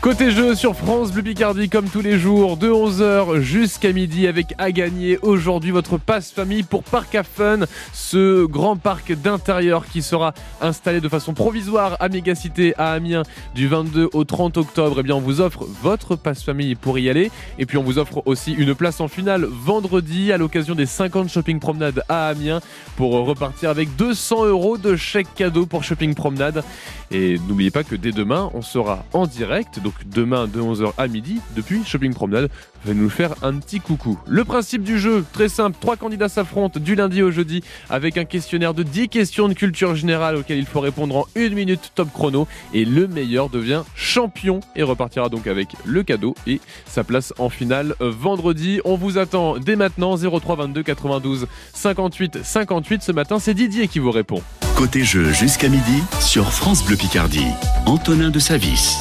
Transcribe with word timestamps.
Côté 0.00 0.30
jeu 0.30 0.54
sur 0.54 0.74
France 0.76 1.12
Bleu 1.12 1.22
Picardie 1.22 1.68
comme 1.68 1.86
tous 1.86 2.00
les 2.00 2.18
jours 2.18 2.56
de 2.56 2.70
11h 2.70 3.40
jusqu'à 3.40 3.92
midi 3.92 4.26
avec 4.26 4.54
à 4.56 4.72
gagner 4.72 5.18
aujourd'hui 5.20 5.72
votre 5.72 5.98
passe 5.98 6.32
famille 6.32 6.62
pour 6.62 6.84
Parc 6.84 7.14
à 7.14 7.22
Fun, 7.22 7.66
ce 7.92 8.46
grand 8.46 8.76
parc 8.76 9.12
d'intérieur 9.12 9.84
qui 9.86 10.00
sera 10.00 10.32
installé 10.62 11.02
de 11.02 11.08
façon 11.10 11.34
provisoire 11.34 11.98
à 12.00 12.08
Mégacité 12.08 12.72
à 12.78 12.92
Amiens 12.92 13.24
du 13.54 13.68
22 13.68 14.08
au 14.14 14.24
30 14.24 14.56
octobre. 14.56 14.96
Eh 15.00 15.02
bien 15.02 15.16
on 15.16 15.20
vous 15.20 15.42
offre 15.42 15.66
votre 15.82 16.16
passe 16.16 16.42
famille 16.42 16.76
pour 16.76 16.98
y 16.98 17.10
aller 17.10 17.30
et 17.58 17.66
puis 17.66 17.76
on 17.76 17.82
vous 17.82 17.98
offre 17.98 18.22
aussi 18.24 18.54
une 18.54 18.74
place 18.74 19.02
en 19.02 19.08
finale 19.08 19.44
vendredi 19.44 20.32
à 20.32 20.38
l'occasion 20.38 20.74
des 20.74 20.86
50 20.86 21.28
shopping 21.28 21.60
promenades 21.60 22.02
à 22.08 22.28
Amiens 22.28 22.60
pour 22.96 23.12
repartir 23.26 23.68
avec 23.68 23.94
200 23.96 24.46
euros 24.46 24.78
de 24.78 24.96
chèque 24.96 25.34
cadeau 25.34 25.66
pour 25.66 25.84
shopping 25.84 26.14
promenade. 26.14 26.64
Et 27.10 27.38
n'oubliez 27.48 27.70
pas 27.70 27.84
que 27.84 27.96
dès 27.96 28.12
demain 28.12 28.50
on 28.54 28.62
sera 28.62 29.04
en 29.12 29.26
direct 29.26 29.78
demain 30.06 30.46
de 30.46 30.60
11h 30.60 30.92
à 30.98 31.08
midi, 31.08 31.40
depuis 31.56 31.84
Shopping 31.84 32.14
Promenade, 32.14 32.50
va 32.84 32.94
nous 32.94 33.10
faire 33.10 33.34
un 33.42 33.58
petit 33.58 33.80
coucou. 33.80 34.18
Le 34.26 34.44
principe 34.44 34.82
du 34.82 34.98
jeu, 34.98 35.24
très 35.32 35.48
simple, 35.48 35.76
trois 35.80 35.96
candidats 35.96 36.28
s'affrontent 36.28 36.80
du 36.80 36.94
lundi 36.94 37.22
au 37.22 37.30
jeudi 37.30 37.62
avec 37.88 38.16
un 38.16 38.24
questionnaire 38.24 38.74
de 38.74 38.82
10 38.82 39.08
questions 39.08 39.48
de 39.48 39.54
culture 39.54 39.94
générale 39.94 40.36
auxquelles 40.36 40.58
il 40.58 40.66
faut 40.66 40.80
répondre 40.80 41.16
en 41.16 41.26
une 41.34 41.54
minute 41.54 41.92
top 41.94 42.08
chrono 42.12 42.46
et 42.72 42.84
le 42.84 43.06
meilleur 43.06 43.48
devient 43.48 43.82
champion 43.94 44.60
et 44.76 44.82
repartira 44.82 45.28
donc 45.28 45.46
avec 45.46 45.68
le 45.84 46.02
cadeau 46.02 46.34
et 46.46 46.60
sa 46.86 47.04
place 47.04 47.34
en 47.38 47.48
finale 47.50 47.94
vendredi. 48.00 48.80
On 48.84 48.96
vous 48.96 49.18
attend 49.18 49.58
dès 49.58 49.76
maintenant 49.76 50.16
03 50.16 50.56
22 50.56 50.82
92 50.82 51.46
58 51.74 52.38
58 52.42 53.02
ce 53.02 53.12
matin, 53.12 53.38
c'est 53.38 53.54
Didier 53.54 53.88
qui 53.88 53.98
vous 53.98 54.10
répond. 54.10 54.42
Côté 54.76 55.04
jeu 55.04 55.32
jusqu'à 55.32 55.68
midi 55.68 56.02
sur 56.20 56.50
France 56.52 56.84
Bleu 56.84 56.96
Picardie. 56.96 57.46
Antonin 57.86 58.30
de 58.30 58.38
Savis. 58.38 58.98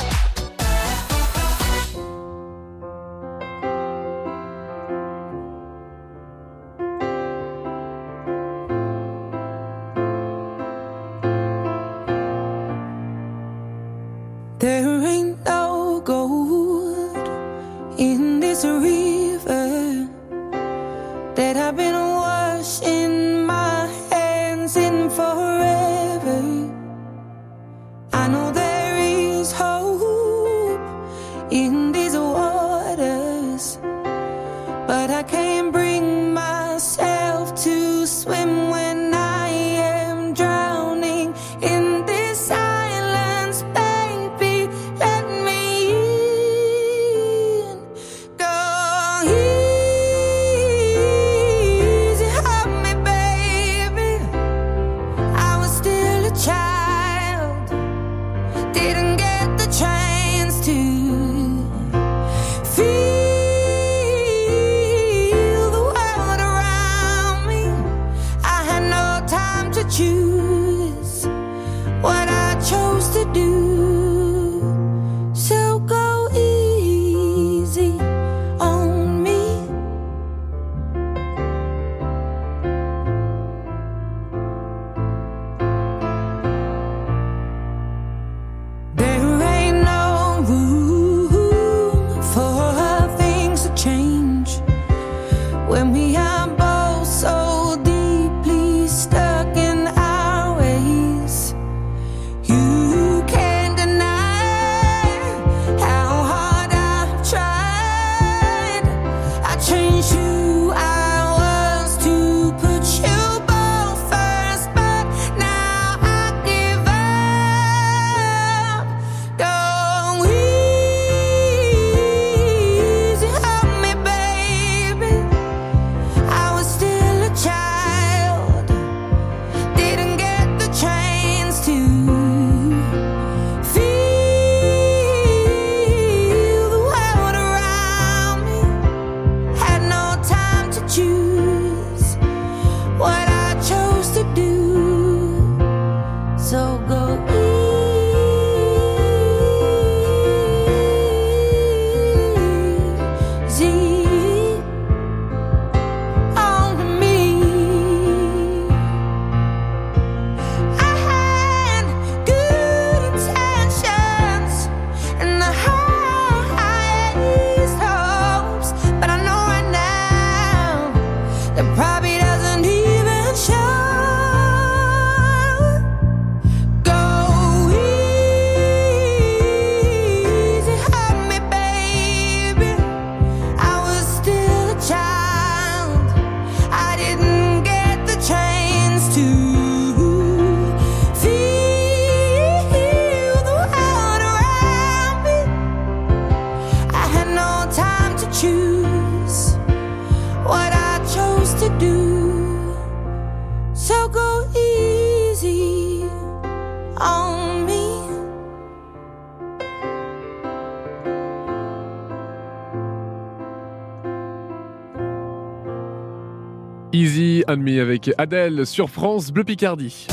Easy 217.09 217.43
and 217.47 217.57
Me 217.57 217.81
avec 217.81 218.11
Adèle 218.19 218.67
sur 218.67 218.87
France 218.87 219.31
Bleu 219.31 219.43
Picardie. 219.43 220.05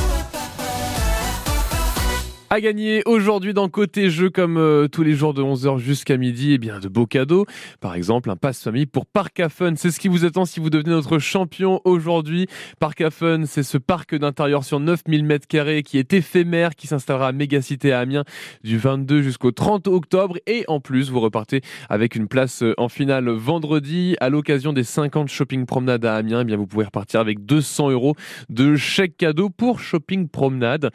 À 2.49 2.61
gagner 2.61 3.03
aujourd'hui 3.07 3.55
dans 3.55 3.69
Côté 3.69 4.09
Jeu, 4.09 4.31
comme 4.31 4.57
euh, 4.57 4.87
tous 4.87 5.03
les 5.03 5.15
jours 5.15 5.35
de 5.35 5.43
11h 5.43 5.79
jusqu'à 5.79 6.17
midi, 6.17 6.53
et 6.53 6.55
eh 6.55 6.59
bien 6.59 6.79
de 6.79 6.87
beaux 6.87 7.05
cadeaux. 7.05 7.45
Par 7.81 7.97
exemple, 7.97 8.31
un 8.31 8.37
passe 8.37 8.63
famille 8.63 8.87
pour 8.87 9.05
Parc 9.05 9.41
à 9.41 9.49
Fun. 9.49 9.73
C'est 9.75 9.91
ce 9.91 9.99
qui 9.99 10.07
vous 10.07 10.25
attend 10.25 10.45
si 10.45 10.61
vous 10.61 10.71
devenez 10.71 10.93
notre 10.93 11.19
champion 11.19 11.81
aujourd'hui. 11.85 12.47
Parc 12.79 13.01
à 13.01 13.11
Fun, 13.11 13.47
c'est 13.47 13.65
ce 13.65 13.79
parc 13.79 14.15
d'intérieur 14.15 14.63
sur 14.63 14.79
9000 14.79 15.27
m2 15.27 15.83
qui 15.83 15.99
est 15.99 16.13
éphémère, 16.13 16.77
qui 16.77 16.87
s'installera 16.87 17.27
à 17.27 17.33
Mégacité 17.33 17.93
à 17.93 17.99
Amiens 17.99 18.23
du 18.63 18.79
22 18.79 19.23
jusqu'au 19.23 19.51
30 19.51 19.89
octobre. 19.89 20.39
Et 20.47 20.63
en 20.69 20.79
plus, 20.79 21.11
vous 21.11 21.19
repartez 21.19 21.63
avec 21.89 22.15
une 22.15 22.29
place 22.29 22.63
euh, 22.63 22.75
en 22.79 22.89
finale 22.89 23.29
vendredi 23.29 24.15
à 24.21 24.29
l'occasion 24.29 24.73
des 24.73 24.85
50 24.85 25.29
shopping 25.29 25.67
promenades 25.67 26.05
à 26.05 26.15
Amiens. 26.15 26.43
Eh 26.43 26.45
bien, 26.45 26.57
vous 26.57 26.69
pouvez 26.69 26.85
repartir 26.85 27.19
avec 27.19 27.45
200 27.45 27.91
euros 27.91 28.15
de 28.51 28.77
chèque 28.77 29.17
cadeau 29.17 29.51
pour 29.51 29.81
shopping 29.81 30.29
promenade. 30.29 30.91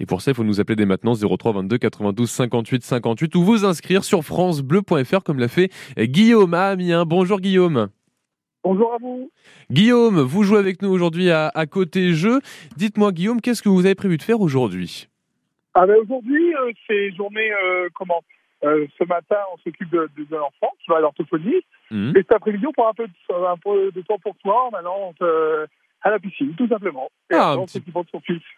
Et 0.00 0.06
pour 0.06 0.20
ça, 0.20 0.32
il 0.32 0.34
faut 0.34 0.42
nous 0.42 0.58
appeler 0.58 0.74
dès 0.74 0.95
maintenant 0.96 1.14
03 1.14 1.52
22 1.52 1.78
92 1.78 2.30
58 2.30 2.82
58 2.82 3.34
ou 3.34 3.42
vous 3.42 3.64
inscrire 3.64 4.02
sur 4.02 4.22
francebleu.fr 4.22 5.22
comme 5.22 5.38
l'a 5.38 5.48
fait 5.48 5.70
Guillaume 5.98 6.54
à 6.54 6.68
Amiens. 6.68 7.04
Bonjour 7.04 7.40
Guillaume. 7.40 7.88
Bonjour 8.64 8.94
à 8.94 8.96
vous. 8.98 9.30
Guillaume, 9.70 10.20
vous 10.20 10.42
jouez 10.42 10.58
avec 10.58 10.80
nous 10.80 10.88
aujourd'hui 10.88 11.30
à, 11.30 11.66
côté 11.70 12.12
jeu. 12.14 12.40
Dites-moi 12.76 13.12
Guillaume, 13.12 13.42
qu'est-ce 13.42 13.62
que 13.62 13.68
vous 13.68 13.84
avez 13.84 13.94
prévu 13.94 14.16
de 14.16 14.22
faire 14.22 14.40
aujourd'hui? 14.40 15.08
Ah 15.74 15.86
ben 15.86 15.96
Aujourd'hui, 16.02 16.54
euh, 16.54 16.72
c'est 16.86 17.12
journée 17.12 17.52
euh, 17.52 17.88
comment 17.94 18.22
euh, 18.64 18.86
Ce 18.98 19.04
matin, 19.04 19.36
on 19.52 19.58
s'occupe 19.58 19.90
de, 19.90 20.08
l'enfant 20.30 20.72
qui 20.82 20.88
va 20.88 20.96
à 20.96 21.00
l'orthophonie. 21.00 21.60
Mmh. 21.90 22.12
Et 22.16 22.20
cet 22.20 22.32
après-midi, 22.32 22.66
on 22.66 22.72
prend 22.72 22.88
un 22.88 22.94
peu, 22.94 23.06
de, 23.06 23.46
un 23.46 23.58
peu 23.58 23.92
de 23.92 24.00
temps 24.00 24.18
pour 24.18 24.34
toi 24.36 24.68
en 24.68 24.70
allant 24.70 25.12
à 26.06 26.10
la 26.10 26.18
piscine, 26.20 26.54
tout 26.56 26.68
simplement. 26.68 27.08
Ah, 27.32 27.54
un, 27.54 27.64
petit... 27.64 27.82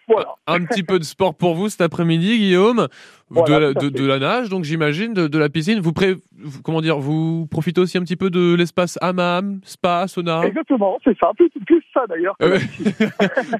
Voilà. 0.06 0.34
un 0.46 0.62
petit 0.66 0.82
peu 0.82 0.98
de 0.98 1.04
sport 1.04 1.34
pour 1.34 1.54
vous 1.54 1.70
cet 1.70 1.80
après-midi, 1.80 2.36
Guillaume. 2.36 2.88
de, 3.30 4.06
la, 4.06 4.18
nage, 4.18 4.50
donc 4.50 4.64
j'imagine, 4.64 5.14
de, 5.14 5.38
la 5.38 5.48
piscine. 5.48 5.80
Vous, 5.80 5.94
pré... 5.94 6.16
comment 6.62 6.82
dire, 6.82 6.98
vous 6.98 7.46
profitez 7.46 7.80
aussi 7.80 7.96
un 7.96 8.02
petit 8.02 8.16
peu 8.16 8.28
de 8.28 8.54
l'espace 8.54 8.98
hammam, 9.00 9.60
spa, 9.64 10.06
sauna? 10.08 10.42
Exactement, 10.44 10.98
c'est 11.02 11.16
ça. 11.18 11.30
Plus, 11.34 11.82
ça 11.94 12.04
d'ailleurs. 12.06 12.36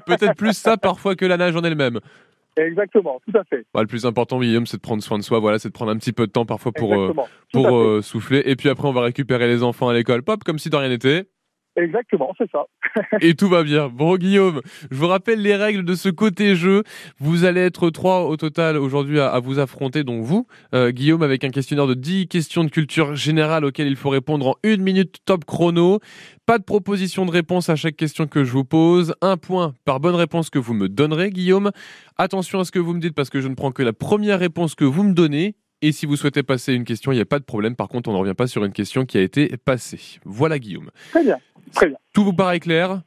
Peut-être 0.05 0.35
plus 0.35 0.53
ça 0.55 0.77
parfois 0.77 1.15
que 1.15 1.25
la 1.25 1.37
nage 1.37 1.55
en 1.55 1.63
elle-même. 1.63 1.99
Exactement, 2.55 3.19
tout 3.25 3.35
à 3.35 3.43
fait. 3.45 3.65
Bah, 3.73 3.81
le 3.81 3.87
plus 3.87 4.05
important, 4.05 4.39
Guillaume, 4.39 4.67
c'est 4.67 4.77
de 4.77 4.81
prendre 4.81 5.01
soin 5.01 5.17
de 5.17 5.23
soi. 5.23 5.39
Voilà, 5.39 5.57
c'est 5.57 5.69
de 5.69 5.73
prendre 5.73 5.91
un 5.91 5.97
petit 5.97 6.13
peu 6.13 6.27
de 6.27 6.31
temps 6.31 6.45
parfois 6.45 6.73
pour, 6.73 6.93
euh, 6.93 7.13
pour 7.51 7.75
euh, 7.75 8.01
souffler. 8.03 8.43
Et 8.45 8.55
puis 8.55 8.69
après, 8.69 8.87
on 8.87 8.91
va 8.91 9.01
récupérer 9.01 9.47
les 9.47 9.63
enfants 9.63 9.89
à 9.89 9.93
l'école. 9.93 10.21
Pop, 10.21 10.43
comme 10.43 10.59
si 10.59 10.69
de 10.69 10.75
rien 10.75 10.89
n'était. 10.89 11.25
Exactement, 11.79 12.33
c'est 12.37 12.49
ça. 12.51 12.65
et 13.21 13.35
tout 13.35 13.47
va 13.47 13.63
bien. 13.63 13.87
Bon, 13.87 14.17
Guillaume, 14.17 14.61
je 14.91 14.97
vous 14.97 15.07
rappelle 15.07 15.41
les 15.41 15.55
règles 15.55 15.85
de 15.85 15.95
ce 15.95 16.09
côté 16.09 16.55
jeu. 16.55 16.83
Vous 17.19 17.45
allez 17.45 17.61
être 17.61 17.89
trois 17.89 18.25
au 18.25 18.35
total 18.35 18.77
aujourd'hui 18.77 19.19
à, 19.19 19.39
vous 19.39 19.59
affronter, 19.59 20.03
donc 20.03 20.23
vous, 20.23 20.45
euh, 20.75 20.91
Guillaume, 20.91 21.23
avec 21.23 21.43
un 21.43 21.49
questionnaire 21.49 21.87
de 21.87 21.93
10 21.93 22.27
questions 22.27 22.63
de 22.65 22.69
culture 22.69 23.15
générale 23.15 23.63
auxquelles 23.63 23.87
il 23.87 23.95
faut 23.95 24.09
répondre 24.09 24.47
en 24.47 24.55
une 24.63 24.81
minute 24.81 25.17
top 25.25 25.45
chrono. 25.45 25.99
Pas 26.45 26.57
de 26.57 26.63
proposition 26.63 27.25
de 27.25 27.31
réponse 27.31 27.69
à 27.69 27.75
chaque 27.75 27.95
question 27.95 28.27
que 28.27 28.43
je 28.43 28.51
vous 28.51 28.65
pose. 28.65 29.13
Un 29.21 29.37
point 29.37 29.73
par 29.85 29.99
bonne 29.99 30.15
réponse 30.15 30.49
que 30.49 30.59
vous 30.59 30.73
me 30.73 30.89
donnerez, 30.89 31.29
Guillaume. 31.29 31.71
Attention 32.17 32.59
à 32.59 32.65
ce 32.65 32.71
que 32.71 32.79
vous 32.79 32.93
me 32.93 32.99
dites 32.99 33.15
parce 33.15 33.29
que 33.29 33.39
je 33.39 33.47
ne 33.47 33.55
prends 33.55 33.71
que 33.71 33.83
la 33.83 33.93
première 33.93 34.39
réponse 34.39 34.75
que 34.75 34.85
vous 34.85 35.03
me 35.03 35.13
donnez 35.13 35.55
et 35.81 35.93
si 35.93 36.05
vous 36.05 36.17
souhaitez 36.17 36.43
passer 36.43 36.73
une 36.73 36.83
question, 36.83 37.13
il 37.13 37.15
n'y 37.15 37.21
a 37.21 37.25
pas 37.25 37.39
de 37.39 37.45
problème. 37.45 37.75
Par 37.75 37.87
contre, 37.87 38.09
on 38.09 38.13
ne 38.13 38.17
revient 38.17 38.33
pas 38.33 38.47
sur 38.47 38.65
une 38.65 38.73
question 38.73 39.05
qui 39.05 39.17
a 39.17 39.21
été 39.21 39.55
passée. 39.63 40.19
Voilà, 40.25 40.59
Guillaume. 40.59 40.91
Très 41.11 41.23
bien. 41.23 41.37
Très 41.73 41.87
bien. 41.87 41.97
Tout 42.13 42.23
vous 42.23 42.33
paraît 42.33 42.59
clair? 42.59 43.01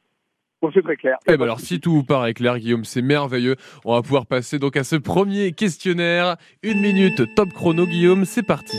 Bon, 0.61 0.71
c'est 0.73 0.81
très 0.81 0.95
clair. 0.95 1.17
Eh 1.27 1.35
ben 1.35 1.43
alors, 1.43 1.59
si 1.59 1.81
tout 1.81 1.91
vous 1.91 2.03
paraît 2.03 2.33
clair, 2.33 2.57
Guillaume, 2.57 2.85
c'est 2.85 3.01
merveilleux. 3.01 3.57
On 3.83 3.93
va 3.93 4.01
pouvoir 4.01 4.25
passer 4.25 4.59
donc 4.59 4.77
à 4.77 4.85
ce 4.85 4.95
premier 4.95 5.51
questionnaire. 5.51 6.37
Une 6.61 6.79
minute 6.79 7.21
top 7.35 7.49
chrono, 7.53 7.85
Guillaume, 7.85 8.23
c'est 8.23 8.43
parti. 8.43 8.77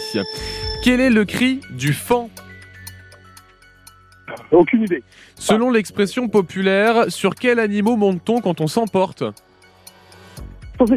Quel 0.82 1.00
est 1.00 1.10
le 1.10 1.26
cri 1.26 1.60
du 1.76 1.92
fan 1.92 2.28
Aucune 4.50 4.82
idée. 4.82 5.02
Selon 5.34 5.70
l'expression 5.70 6.28
populaire, 6.28 7.10
sur 7.10 7.34
quel 7.34 7.58
animal 7.58 7.98
monte-t-on 7.98 8.40
quand 8.40 8.60
on 8.62 8.66
s'emporte? 8.66 9.22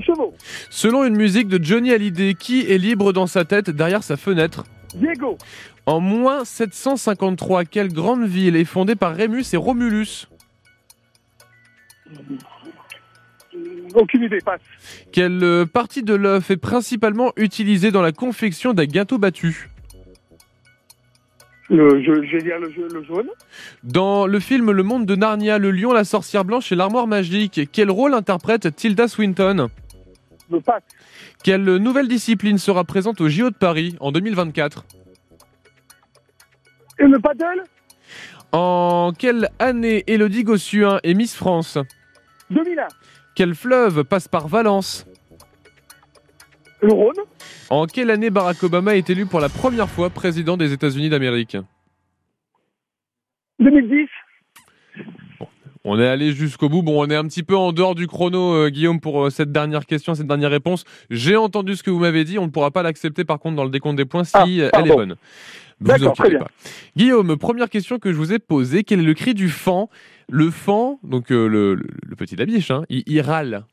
Chevaux. 0.05 0.33
Selon 0.69 1.05
une 1.05 1.15
musique 1.15 1.47
de 1.47 1.63
Johnny 1.63 1.93
Hallyday, 1.93 2.33
qui 2.33 2.69
est 2.69 2.77
libre 2.77 3.13
dans 3.13 3.27
sa 3.27 3.45
tête 3.45 3.69
derrière 3.69 4.03
sa 4.03 4.17
fenêtre? 4.17 4.63
Diego. 4.95 5.37
En 5.87 6.01
moins 6.01 6.43
753, 6.43 7.63
quelle 7.63 7.93
grande 7.93 8.25
ville 8.25 8.57
est 8.57 8.65
fondée 8.65 8.97
par 8.97 9.15
Rémus 9.15 9.45
et 9.53 9.57
Romulus? 9.57 10.27
Aucune 13.95 14.23
idée, 14.23 14.39
passe. 14.43 14.59
Quelle 15.13 15.41
euh, 15.41 15.65
partie 15.65 16.03
de 16.03 16.13
l'œuf 16.13 16.51
est 16.51 16.57
principalement 16.57 17.31
utilisée 17.37 17.91
dans 17.91 18.01
la 18.01 18.11
confection 18.11 18.73
d'un 18.73 18.83
gâteau 18.83 19.17
battu 19.17 19.69
le, 21.69 22.03
je, 22.03 22.11
vais 22.11 22.43
dire 22.43 22.59
le, 22.59 22.69
le, 22.93 23.03
jaune. 23.03 23.29
Dans 23.83 24.27
le 24.27 24.39
film 24.41 24.71
Le 24.71 24.83
Monde 24.83 25.05
de 25.05 25.15
Narnia, 25.15 25.57
le 25.57 25.71
lion, 25.71 25.93
la 25.93 26.03
sorcière 26.03 26.43
blanche 26.43 26.69
et 26.73 26.75
l'armoire 26.75 27.07
magique, 27.07 27.61
quel 27.71 27.91
rôle 27.91 28.13
interprète 28.13 28.75
Tilda 28.75 29.07
Swinton? 29.07 29.69
Le 30.51 30.59
pack. 30.59 30.83
Quelle 31.43 31.77
nouvelle 31.77 32.09
discipline 32.09 32.57
sera 32.57 32.83
présente 32.83 33.21
au 33.21 33.29
JO 33.29 33.51
de 33.51 33.55
Paris 33.55 33.95
en 34.01 34.11
2024 34.11 34.85
Et 36.99 37.05
le 37.05 37.19
paddle 37.19 37.63
En 38.51 39.11
quelle 39.17 39.49
année 39.59 40.03
Elodie 40.07 40.43
Gossuin 40.43 40.99
est 41.03 41.13
Miss 41.13 41.35
France 41.35 41.77
2001. 42.49 42.87
Quel 43.35 43.53
fleuve 43.53 44.03
passe 44.03 44.27
par 44.27 44.47
Valence 44.47 45.05
Le 46.81 46.91
Rhône. 46.91 47.17
En 47.69 47.85
quelle 47.85 48.09
année 48.09 48.29
Barack 48.29 48.63
Obama 48.63 48.95
est 48.95 49.09
élu 49.09 49.25
pour 49.25 49.39
la 49.39 49.49
première 49.49 49.89
fois 49.89 50.09
président 50.09 50.57
des 50.57 50.73
États-Unis 50.73 51.09
d'Amérique 51.09 51.57
2010. 53.59 54.07
on 55.83 55.99
est 55.99 56.07
allé 56.07 56.31
jusqu'au 56.31 56.69
bout. 56.69 56.81
Bon, 56.83 57.03
on 57.03 57.09
est 57.09 57.15
un 57.15 57.25
petit 57.25 57.43
peu 57.43 57.55
en 57.55 57.73
dehors 57.73 57.95
du 57.95 58.07
chrono, 58.07 58.53
euh, 58.53 58.69
Guillaume, 58.69 58.99
pour 58.99 59.25
euh, 59.25 59.29
cette 59.29 59.51
dernière 59.51 59.85
question, 59.85 60.15
cette 60.15 60.27
dernière 60.27 60.51
réponse. 60.51 60.83
J'ai 61.09 61.35
entendu 61.35 61.75
ce 61.75 61.83
que 61.83 61.89
vous 61.91 61.99
m'avez 61.99 62.23
dit. 62.23 62.39
On 62.39 62.45
ne 62.45 62.51
pourra 62.51 62.71
pas 62.71 62.83
l'accepter, 62.83 63.23
par 63.23 63.39
contre, 63.39 63.55
dans 63.55 63.63
le 63.63 63.71
décompte 63.71 63.97
des 63.97 64.05
points 64.05 64.23
si 64.23 64.35
ah, 64.35 64.45
elle 64.73 64.87
est 64.87 64.95
bonne. 64.95 65.15
Vous 65.79 65.91
inquiétez 65.91 66.37
pas. 66.37 66.47
Guillaume, 66.95 67.37
première 67.37 67.69
question 67.69 67.99
que 67.99 68.11
je 68.11 68.17
vous 68.17 68.33
ai 68.33 68.39
posée. 68.39 68.83
Quel 68.83 68.99
est 68.99 69.03
le 69.03 69.13
cri 69.13 69.33
du 69.33 69.49
fan? 69.49 69.85
Le 70.29 70.49
fan, 70.51 70.97
donc 71.03 71.31
euh, 71.31 71.47
le, 71.47 72.15
petit 72.15 72.35
labiche, 72.35 72.71
hein, 72.71 72.83
il 72.89 73.21
râle. 73.21 73.65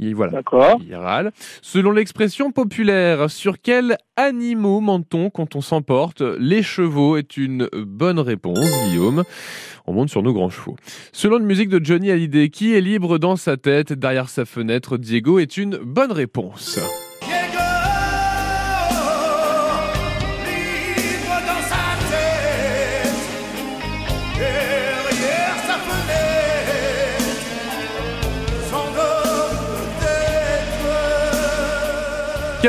Il, 0.00 0.14
voilà. 0.14 0.32
D'accord. 0.32 0.80
Selon 1.60 1.92
l'expression 1.92 2.52
populaire, 2.52 3.30
sur 3.30 3.60
quels 3.60 3.98
animaux 4.16 4.80
ment-on 4.80 5.28
quand 5.28 5.56
on 5.56 5.60
s'emporte? 5.60 6.22
Les 6.22 6.62
chevaux 6.62 7.16
est 7.16 7.36
une 7.36 7.68
bonne 7.72 8.18
réponse, 8.18 8.66
Guillaume. 8.88 9.24
On 9.86 9.92
monte 9.92 10.08
sur 10.08 10.22
nos 10.22 10.32
grands 10.32 10.50
chevaux. 10.50 10.76
Selon 11.12 11.38
une 11.38 11.44
musique 11.44 11.68
de 11.68 11.84
Johnny 11.84 12.10
Hallyday, 12.10 12.48
qui 12.48 12.74
est 12.74 12.80
libre 12.80 13.18
dans 13.18 13.36
sa 13.36 13.56
tête, 13.56 13.92
derrière 13.92 14.28
sa 14.28 14.46
fenêtre, 14.46 14.96
Diego 14.96 15.38
est 15.38 15.56
une 15.56 15.76
bonne 15.76 16.12
réponse. 16.12 16.80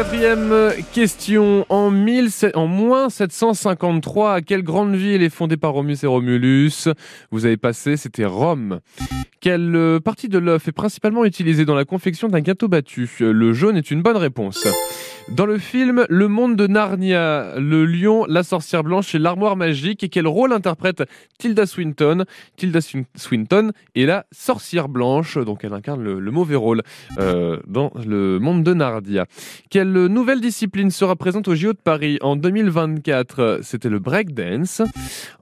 Quatrième 0.02 0.74
question. 0.94 1.64
En, 1.70 1.92
moins 1.92 3.10
753, 3.12 4.34
à 4.34 4.42
quelle 4.42 4.64
grande 4.64 4.96
ville 4.96 5.22
est 5.22 5.30
fondée 5.30 5.58
par 5.58 5.74
Romus 5.74 5.98
et 6.02 6.08
Romulus? 6.08 6.90
Vous 7.30 7.46
avez 7.46 7.56
passé, 7.56 7.98
c'était 7.98 8.26
Rome. 8.26 8.80
Quelle 9.42 9.76
euh, 9.76 10.00
partie 10.00 10.28
de 10.28 10.40
l'œuf 10.40 10.68
est 10.68 10.72
principalement 10.72 11.24
utilisée 11.24 11.66
dans 11.66 11.76
la 11.76 11.86
confection 11.86 12.30
d'un 12.30 12.40
gâteau 12.40 12.68
battu? 12.68 13.12
Le 13.20 13.54
jaune 13.54 13.78
est 13.78 13.92
une 13.92 14.02
bonne 14.02 14.18
réponse. 14.18 14.68
Dans 15.30 15.46
le 15.46 15.58
film 15.58 16.06
Le 16.10 16.28
Monde 16.28 16.56
de 16.56 16.68
Narnia, 16.68 17.56
le 17.58 17.86
lion, 17.86 18.26
la 18.28 18.44
sorcière 18.44 18.84
blanche 18.84 19.16
et 19.16 19.20
l'armoire 19.20 19.56
magique, 19.56 20.04
et 20.04 20.10
quel 20.10 20.28
rôle 20.28 20.52
interprète 20.52 21.04
Tilda 21.38 21.66
Swinton? 21.66 22.26
Tilda 22.58 22.80
Swinton 23.16 23.72
est 23.96 24.06
la 24.06 24.26
sorcière 24.32 24.90
blanche, 24.90 25.38
donc 25.38 25.64
elle 25.64 25.74
incarne 25.74 26.04
le, 26.04 26.32
mauvais 26.32 26.56
rôle 26.56 26.82
euh, 27.18 27.58
dans 27.68 27.92
Le 28.06 28.40
Monde 28.40 28.64
de 28.64 28.74
Narnia. 28.74 29.26
Quelle 29.70 29.92
nouvelle 30.08 30.42
discipline 30.42 30.92
sera 30.92 31.16
présente 31.16 31.48
au 31.48 31.56
JO 31.56 31.74
de 31.74 31.78
Paris 31.78 32.18
en 32.22 32.36
2024 32.36 33.60
C'était 33.62 33.90
le 33.90 34.00
breakdance. 34.00 34.82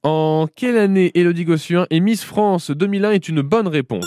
En 0.03 0.47
quelle 0.55 0.77
année 0.77 1.11
Elodie 1.15 1.45
Gossuin 1.45 1.87
et 1.89 1.99
Miss 1.99 2.23
France 2.23 2.71
2001 2.71 3.11
est 3.11 3.29
une 3.29 3.41
bonne 3.41 3.67
réponse? 3.67 4.05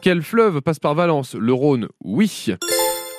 Quel 0.00 0.22
fleuve 0.22 0.60
passe 0.60 0.78
par 0.78 0.94
Valence? 0.94 1.34
Le 1.34 1.52
Rhône? 1.52 1.88
Oui. 2.04 2.54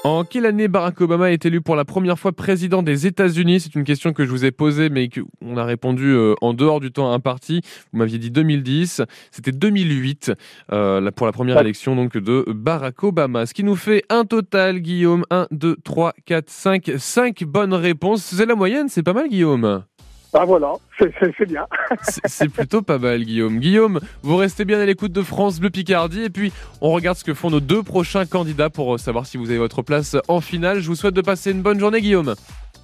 En 0.06 0.24
quelle 0.24 0.46
année 0.46 0.70
Barack 0.70 1.02
Obama 1.02 1.30
est 1.30 1.46
élu 1.46 1.60
pour 1.60 1.76
la 1.76 1.84
première 1.84 2.18
fois 2.18 2.32
président 2.32 2.82
des 2.82 3.06
États-Unis? 3.06 3.60
C'est 3.60 3.76
une 3.76 3.84
question 3.84 4.14
que 4.14 4.24
je 4.24 4.30
vous 4.30 4.46
ai 4.46 4.52
posée, 4.52 4.90
mais 4.90 5.10
qu'on 5.10 5.58
a 5.58 5.66
répondu 5.66 6.06
euh, 6.06 6.36
en 6.40 6.54
dehors 6.54 6.80
du 6.80 6.90
temps 6.90 7.12
imparti. 7.12 7.60
Vous 7.92 8.00
m'aviez 8.00 8.18
dit 8.18 8.32
2010. 8.32 9.02
C'était 9.30 9.52
2008 9.52 10.32
euh, 10.72 11.12
pour 11.12 11.26
la 11.26 11.34
première 11.34 11.60
élection 11.60 11.98
donc 11.98 12.16
de 12.16 12.46
Barack 12.48 13.04
Obama. 13.04 13.46
Ce 13.46 13.54
qui 13.54 13.66
nous 13.66 13.76
fait 13.76 14.04
un 14.10 14.24
total, 14.24 14.80
Guillaume. 14.80 15.26
1, 15.32 15.48
2, 15.52 15.76
3, 15.84 16.14
4, 16.26 16.50
5. 16.50 16.92
5 16.98 17.44
bonnes 17.44 17.74
réponses. 17.74 18.24
C'est 18.24 18.46
la 18.46 18.56
moyenne, 18.56 18.88
c'est 18.88 19.04
pas 19.04 19.14
mal, 19.14 19.28
Guillaume. 19.28 19.84
Ah 20.34 20.46
voilà, 20.46 20.74
c'est 21.00 21.48
bien. 21.48 21.66
c'est 22.26 22.50
plutôt 22.50 22.84
pas 22.84 23.00
mal, 23.00 23.24
Guillaume. 23.24 23.60
Guillaume, 23.60 24.00
vous 24.22 24.36
restez 24.36 24.64
bien 24.64 24.80
à 24.80 24.86
l'écoute 24.86 25.12
de 25.12 25.24
France 25.24 25.60
Bleu 25.60 25.72
Picardie 25.72 26.24
et 26.24 26.30
puis 26.30 26.52
on 26.82 26.92
regarde 26.92 27.18
ce 27.18 27.24
que 27.24 27.34
font 27.34 27.50
nos 27.50 27.60
deux 27.60 27.82
prochains 27.82 28.26
candidats 28.26 28.70
pour 28.70 28.94
euh, 28.94 28.98
savoir 28.98 29.26
si 29.26 29.38
vous 29.38 29.50
avez 29.50 29.58
votre 29.58 29.82
place 29.82 30.16
en 30.28 30.40
finale. 30.40 30.82
Je 30.82 30.88
vous 30.88 30.96
souhaite 30.96 31.16
de 31.16 31.22
passer 31.22 31.52
une 31.52 31.64
bonne 31.64 31.80
journée, 31.80 32.02
Guillaume. 32.02 32.36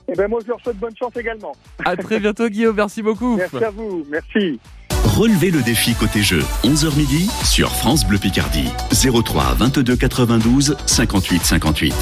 Et 0.07 0.11
eh 0.13 0.15
ben 0.15 0.27
moi, 0.27 0.39
je 0.45 0.51
vous 0.51 0.59
souhaite 0.59 0.77
bonne 0.77 0.95
chance 0.97 1.15
également. 1.17 1.55
À 1.83 1.95
très 1.95 2.19
bientôt, 2.19 2.47
Guillaume. 2.47 2.75
Merci 2.75 3.01
beaucoup. 3.01 3.37
Merci 3.37 3.63
à 3.63 3.69
vous. 3.69 4.05
Merci. 4.09 4.59
Relevez 5.17 5.51
le 5.51 5.61
défi 5.61 5.93
côté 5.93 6.21
jeu, 6.21 6.41
11h 6.63 6.97
midi 6.97 7.29
sur 7.43 7.69
France 7.69 8.07
Bleu 8.07 8.17
Picardie. 8.17 8.69
03 8.91 9.55
22 9.55 9.95
92 9.95 10.77
58 10.87 11.43
58. 11.43 11.93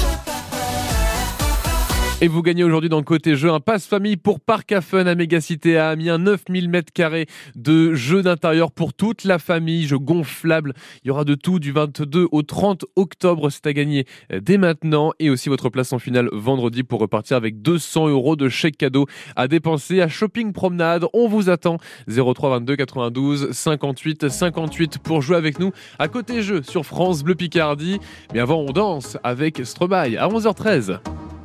Et 2.20 2.28
vous 2.28 2.42
gagnez 2.42 2.62
aujourd'hui 2.62 2.88
dans 2.88 2.98
le 2.98 3.04
côté 3.04 3.34
jeu 3.34 3.50
un 3.50 3.58
passe 3.58 3.86
famille 3.86 4.16
pour 4.16 4.38
Parc 4.40 4.70
à 4.70 4.80
Fun 4.80 5.04
à 5.06 5.14
Mégacité 5.16 5.76
à 5.76 5.90
Amiens, 5.90 6.18
9000 6.18 6.70
m2 6.70 7.26
de 7.56 7.94
jeux 7.94 8.22
d'intérieur 8.22 8.70
pour 8.70 8.94
toute 8.94 9.24
la 9.24 9.40
famille, 9.40 9.86
jeux 9.86 9.98
gonflables. 9.98 10.74
Il 11.02 11.08
y 11.08 11.10
aura 11.10 11.24
de 11.24 11.34
tout 11.34 11.58
du 11.58 11.72
22 11.72 12.28
au 12.30 12.42
30 12.42 12.84
octobre, 12.94 13.50
c'est 13.50 13.66
à 13.66 13.72
gagner 13.72 14.06
dès 14.32 14.58
maintenant 14.58 15.12
et 15.18 15.28
aussi 15.28 15.48
votre 15.48 15.68
place 15.70 15.92
en 15.92 15.98
finale 15.98 16.28
vendredi 16.32 16.84
pour 16.84 17.00
repartir 17.00 17.36
avec 17.36 17.60
200 17.60 18.08
euros 18.08 18.36
de 18.36 18.48
chèque 18.48 18.78
cadeau 18.78 19.06
à 19.34 19.48
dépenser 19.48 20.00
à 20.00 20.08
Shopping 20.08 20.52
Promenade. 20.52 21.06
On 21.14 21.26
vous 21.28 21.50
attend 21.50 21.78
03 22.08 22.50
22 22.60 22.76
92 22.76 23.50
58 23.50 24.28
58 24.28 24.98
pour 24.98 25.20
jouer 25.20 25.36
avec 25.36 25.58
nous 25.58 25.72
à 25.98 26.06
côté 26.06 26.42
jeu 26.42 26.62
sur 26.62 26.86
France 26.86 27.24
Bleu 27.24 27.34
Picardie. 27.34 27.98
Mais 28.32 28.40
avant 28.40 28.60
on 28.60 28.72
danse 28.72 29.18
avec 29.24 29.60
Stromae 29.66 30.16
à 30.16 30.28
11h13. 30.28 31.00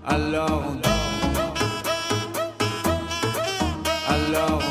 Alors 0.10 0.64
on 0.68 0.80
Alors 4.12 4.62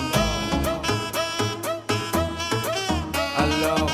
Alors 3.37 3.91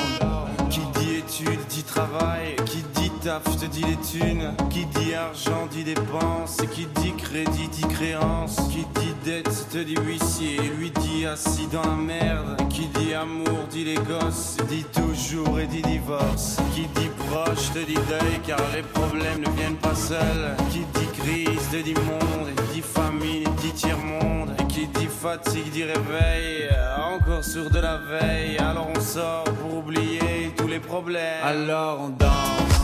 Qui 0.71 0.79
dit 0.99 1.15
études 1.17 1.67
dit 1.69 1.83
travail 1.83 2.55
Qui 2.65 2.83
dit 2.95 3.11
taf 3.21 3.43
te 3.43 3.65
dit 3.67 3.83
les 3.83 3.97
thunes 3.97 4.53
Qui 4.71 4.85
dit 4.87 5.13
argent 5.13 5.67
dit 5.69 5.83
dépense 5.83 6.57
Qui 6.73 6.87
dit 7.01 7.13
crédit 7.15 7.67
dit 7.67 7.87
créance 7.89 8.55
Qui 8.71 8.85
dit 8.99 9.13
dette 9.23 9.67
te 9.69 9.77
dit 9.77 9.95
huissier 10.03 10.59
Lui 10.79 10.89
dit 10.89 11.27
assis 11.27 11.67
dans 11.71 11.83
la 11.83 11.95
merde 11.95 12.57
Qui 12.69 12.87
dit 12.87 13.13
amour 13.13 13.67
dit 13.69 13.83
les 13.83 13.95
gosses 13.95 14.57
Dit 14.67 14.85
toujours 14.85 15.59
et 15.59 15.67
dit 15.67 15.83
divorce 15.83 16.57
Qui 16.73 16.87
dit 16.99 17.09
proche 17.29 17.71
te 17.71 17.79
dit 17.85 17.93
deuil 17.93 18.39
Car 18.47 18.59
les 18.73 18.81
problèmes 18.81 19.41
ne 19.41 19.49
viennent 19.51 19.75
pas 19.75 19.95
seuls 19.95 20.55
Qui 20.71 20.79
dit 20.79 21.05
crise 21.25 21.69
te 21.71 21.77
dit 21.77 21.93
monde, 21.93 22.49
et 22.51 22.73
dit 22.73 22.81
famille, 22.81 23.43
dit 23.61 23.71
tiers-monde, 23.71 24.51
et 24.59 24.65
qui 24.67 24.87
dit 24.87 25.07
fatigue 25.07 25.71
dit 25.71 25.83
réveil, 25.83 26.69
encore 27.15 27.43
sur 27.43 27.69
de 27.69 27.79
la 27.79 27.97
veille, 27.97 28.57
alors 28.59 28.89
on 28.95 28.99
sort 28.99 29.45
pour 29.59 29.77
oublier 29.79 30.53
tous 30.55 30.67
les 30.67 30.79
problèmes, 30.79 31.43
alors 31.43 31.99
on 32.01 32.09
danse, 32.09 32.75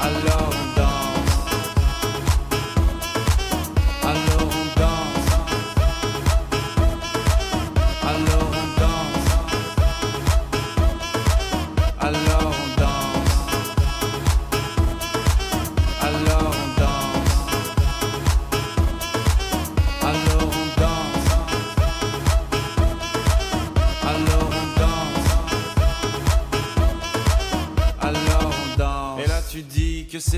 alors 0.00 0.50
on 0.50 0.80
danse. 0.80 0.91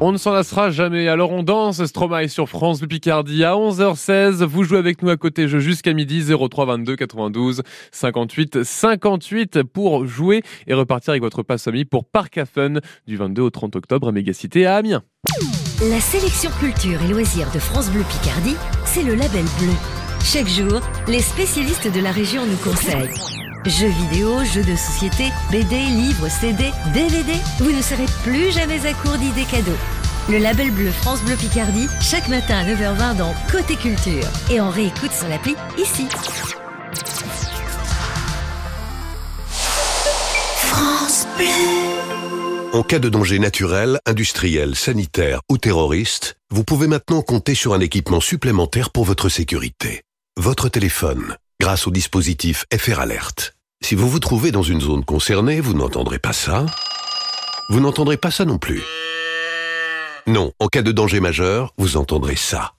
on 0.00 0.12
ne 0.12 0.16
s'en 0.16 0.32
lassera 0.32 0.70
jamais. 0.70 1.08
Alors 1.08 1.30
on 1.30 1.42
danse 1.42 1.84
Stromae 1.84 2.28
sur 2.28 2.48
France 2.48 2.80
le 2.80 2.88
Picardie 2.88 3.44
à 3.44 3.52
11h16. 3.52 4.44
Vous 4.44 4.64
jouez 4.64 4.78
avec 4.78 5.02
nous 5.02 5.10
à 5.10 5.16
côté 5.16 5.46
jeu 5.46 5.60
jusqu'à 5.60 5.92
midi 5.92 6.24
03 6.24 6.66
22 6.66 6.96
92 6.96 7.62
58 7.92 8.64
58 8.64 9.62
pour 9.62 10.06
jouer 10.06 10.42
et 10.66 10.74
repartir 10.74 11.10
avec 11.10 11.22
votre 11.22 11.42
passe 11.42 11.68
ami 11.68 11.84
pour 11.84 12.04
Parc 12.04 12.38
à 12.38 12.46
Fun 12.46 12.74
du 13.06 13.16
22 13.16 13.42
au 13.42 13.50
30 13.50 13.76
octobre 13.76 14.08
à 14.08 14.12
Mégacité 14.12 14.66
à 14.66 14.76
Amiens. 14.76 15.02
La 15.88 16.00
sélection 16.00 16.50
culture 16.58 17.02
et 17.02 17.08
loisirs 17.08 17.50
de 17.52 17.58
France 17.58 17.90
Bleu 17.90 18.04
Picardie, 18.08 18.56
c'est 18.84 19.02
le 19.02 19.14
label 19.14 19.44
bleu. 19.58 19.72
Chaque 20.22 20.48
jour, 20.48 20.80
les 21.08 21.20
spécialistes 21.20 21.92
de 21.92 22.00
la 22.00 22.10
région 22.10 22.42
nous 22.44 22.56
conseillent. 22.56 23.39
Jeux 23.66 23.88
vidéo, 23.88 24.42
jeux 24.42 24.62
de 24.62 24.74
société, 24.74 25.30
BD, 25.50 25.76
livres, 25.76 26.28
CD, 26.28 26.70
DVD, 26.94 27.34
vous 27.58 27.72
ne 27.72 27.82
serez 27.82 28.06
plus 28.24 28.52
jamais 28.52 28.86
à 28.86 28.94
court 28.94 29.18
d'idées 29.18 29.44
cadeaux. 29.44 29.76
Le 30.30 30.38
label 30.38 30.70
bleu 30.70 30.90
France 30.90 31.20
Bleu 31.22 31.36
Picardie, 31.36 31.86
chaque 32.00 32.28
matin 32.28 32.56
à 32.56 32.64
9h20 32.64 33.16
dans 33.16 33.34
Côté 33.52 33.76
Culture. 33.76 34.24
Et 34.50 34.62
on 34.62 34.70
réécoute 34.70 35.12
sur 35.12 35.28
l'appli 35.28 35.56
ici. 35.76 36.08
France 40.56 41.26
Bleu. 41.36 41.44
En 42.72 42.82
cas 42.82 42.98
de 42.98 43.10
danger 43.10 43.38
naturel, 43.40 43.98
industriel, 44.06 44.74
sanitaire 44.74 45.40
ou 45.50 45.58
terroriste, 45.58 46.36
vous 46.50 46.64
pouvez 46.64 46.86
maintenant 46.86 47.20
compter 47.20 47.54
sur 47.54 47.74
un 47.74 47.80
équipement 47.80 48.20
supplémentaire 48.20 48.88
pour 48.88 49.04
votre 49.04 49.28
sécurité. 49.28 50.02
Votre 50.38 50.70
téléphone, 50.70 51.36
grâce 51.60 51.86
au 51.86 51.90
dispositif 51.90 52.64
FR 52.74 53.00
Alert. 53.00 53.54
Si 53.82 53.94
vous 53.94 54.08
vous 54.08 54.18
trouvez 54.18 54.50
dans 54.50 54.62
une 54.62 54.80
zone 54.80 55.04
concernée, 55.04 55.60
vous 55.60 55.74
n'entendrez 55.74 56.18
pas 56.18 56.32
ça. 56.32 56.64
Vous 57.68 57.80
n'entendrez 57.80 58.16
pas 58.16 58.30
ça 58.30 58.46
non 58.46 58.56
plus. 58.56 58.82
Non, 60.26 60.52
en 60.58 60.68
cas 60.68 60.80
de 60.80 60.90
danger 60.90 61.20
majeur, 61.20 61.72
vous 61.76 61.98
entendrez 61.98 62.36
ça. 62.36 62.72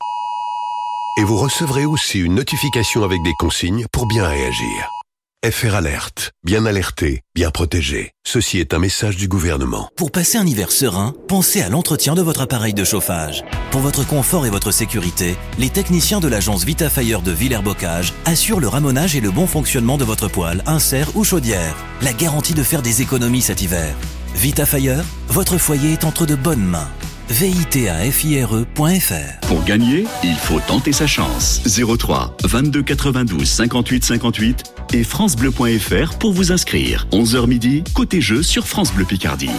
Et 1.19 1.23
vous 1.23 1.37
recevrez 1.37 1.85
aussi 1.85 2.19
une 2.19 2.35
notification 2.35 3.03
avec 3.03 3.21
des 3.21 3.33
consignes 3.39 3.85
pour 3.91 4.07
bien 4.07 4.27
réagir. 4.27 5.00
FR 5.43 5.73
Alerte. 5.73 6.33
Bien 6.43 6.67
alerté, 6.67 7.23
bien 7.33 7.49
protégé. 7.49 8.11
Ceci 8.23 8.59
est 8.59 8.75
un 8.75 8.77
message 8.77 9.17
du 9.17 9.27
gouvernement. 9.27 9.89
Pour 9.95 10.11
passer 10.11 10.37
un 10.37 10.45
hiver 10.45 10.71
serein, 10.71 11.15
pensez 11.27 11.63
à 11.63 11.69
l'entretien 11.69 12.13
de 12.13 12.21
votre 12.21 12.41
appareil 12.41 12.75
de 12.75 12.83
chauffage. 12.83 13.43
Pour 13.71 13.81
votre 13.81 14.05
confort 14.05 14.45
et 14.45 14.51
votre 14.51 14.69
sécurité, 14.69 15.35
les 15.57 15.71
techniciens 15.71 16.19
de 16.19 16.27
l'agence 16.27 16.63
Vitafire 16.63 17.23
de 17.23 17.31
Villers-Bocage 17.31 18.13
assurent 18.25 18.59
le 18.59 18.67
ramonage 18.67 19.15
et 19.15 19.19
le 19.19 19.31
bon 19.31 19.47
fonctionnement 19.47 19.97
de 19.97 20.03
votre 20.03 20.27
poêle, 20.27 20.61
insert 20.67 21.17
ou 21.17 21.23
chaudière. 21.23 21.75
La 22.03 22.13
garantie 22.13 22.53
de 22.53 22.61
faire 22.61 22.83
des 22.83 23.01
économies 23.01 23.41
cet 23.41 23.63
hiver. 23.63 23.95
Vitafire, 24.35 25.03
votre 25.27 25.57
foyer 25.57 25.93
est 25.93 26.03
entre 26.03 26.27
de 26.27 26.35
bonnes 26.35 26.63
mains 26.63 26.91
vitafire.fr. 27.31 29.47
Pour 29.47 29.63
gagner, 29.63 30.05
il 30.23 30.35
faut 30.35 30.59
tenter 30.59 30.91
sa 30.91 31.07
chance. 31.07 31.61
03 31.65 32.35
22 32.43 32.83
92 32.83 33.47
58 33.47 34.03
58 34.03 34.63
et 34.93 35.03
francebleu.fr 35.03 36.17
pour 36.19 36.33
vous 36.33 36.51
inscrire. 36.51 37.07
11h 37.11 37.47
midi, 37.47 37.83
côté 37.93 38.19
jeu 38.19 38.43
sur 38.43 38.67
France 38.67 38.93
Bleu 38.93 39.05
Picardie. 39.05 39.49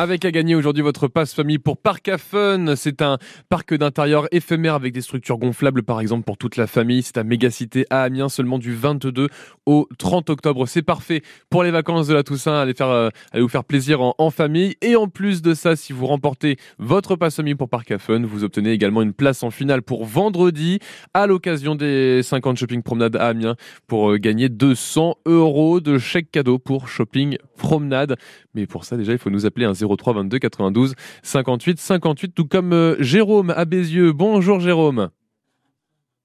Avec 0.00 0.24
à 0.24 0.30
gagner 0.30 0.54
aujourd'hui 0.54 0.82
votre 0.82 1.08
passe 1.08 1.34
famille 1.34 1.58
pour 1.58 1.76
Parc 1.76 2.08
à 2.08 2.16
Fun. 2.16 2.74
C'est 2.74 3.02
un 3.02 3.18
parc 3.50 3.74
d'intérieur 3.74 4.28
éphémère 4.32 4.72
avec 4.72 4.94
des 4.94 5.02
structures 5.02 5.36
gonflables 5.36 5.82
par 5.82 6.00
exemple 6.00 6.24
pour 6.24 6.38
toute 6.38 6.56
la 6.56 6.66
famille. 6.66 7.02
C'est 7.02 7.18
à 7.18 7.22
Mégacité 7.22 7.84
à 7.90 8.04
Amiens 8.04 8.30
seulement 8.30 8.58
du 8.58 8.74
22 8.74 9.28
au 9.66 9.86
30 9.98 10.30
octobre. 10.30 10.66
C'est 10.66 10.80
parfait 10.80 11.20
pour 11.50 11.64
les 11.64 11.70
vacances 11.70 12.06
de 12.06 12.14
la 12.14 12.22
Toussaint. 12.22 12.58
Allez, 12.58 12.72
faire, 12.72 12.88
euh, 12.88 13.10
vous 13.34 13.48
faire 13.48 13.62
plaisir 13.62 14.00
en, 14.00 14.30
famille. 14.30 14.74
Et 14.80 14.96
en 14.96 15.06
plus 15.06 15.42
de 15.42 15.52
ça, 15.52 15.76
si 15.76 15.92
vous 15.92 16.06
remportez 16.06 16.56
votre 16.78 17.14
passe 17.14 17.36
famille 17.36 17.54
pour 17.54 17.68
Parc 17.68 17.90
à 17.90 17.98
Fun, 17.98 18.22
vous 18.24 18.42
obtenez 18.42 18.70
également 18.70 19.02
une 19.02 19.12
place 19.12 19.42
en 19.42 19.50
finale 19.50 19.82
pour 19.82 20.06
vendredi 20.06 20.78
à 21.12 21.26
l'occasion 21.26 21.74
des 21.74 22.22
50 22.22 22.56
shopping 22.56 22.82
promenade 22.82 23.16
à 23.16 23.26
Amiens 23.26 23.56
pour 23.86 24.12
euh, 24.12 24.16
gagner 24.16 24.48
200 24.48 25.16
euros 25.26 25.80
de 25.80 25.98
chèque 25.98 26.30
cadeau 26.30 26.58
pour 26.58 26.88
shopping 26.88 27.36
promenade. 27.60 28.16
Mais 28.54 28.66
pour 28.66 28.84
ça, 28.84 28.96
déjà, 28.96 29.12
il 29.12 29.18
faut 29.18 29.30
nous 29.30 29.46
appeler 29.46 29.66
un 29.66 29.72
03 29.72 30.14
22 30.14 30.38
92 30.38 30.94
58 31.22 31.78
58, 31.78 32.34
tout 32.34 32.46
comme 32.46 32.72
euh, 32.72 32.96
Jérôme 32.98 33.50
à 33.50 33.64
Bézieux. 33.64 34.12
Bonjour 34.12 34.58
Jérôme. 34.58 35.10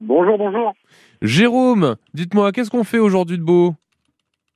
Bonjour, 0.01 0.37
bonjour. 0.37 0.73
Jérôme, 1.21 1.95
dites-moi, 2.13 2.51
qu'est-ce 2.51 2.71
qu'on 2.71 2.83
fait 2.83 2.99
aujourd'hui 2.99 3.37
de 3.37 3.43
beau? 3.43 3.75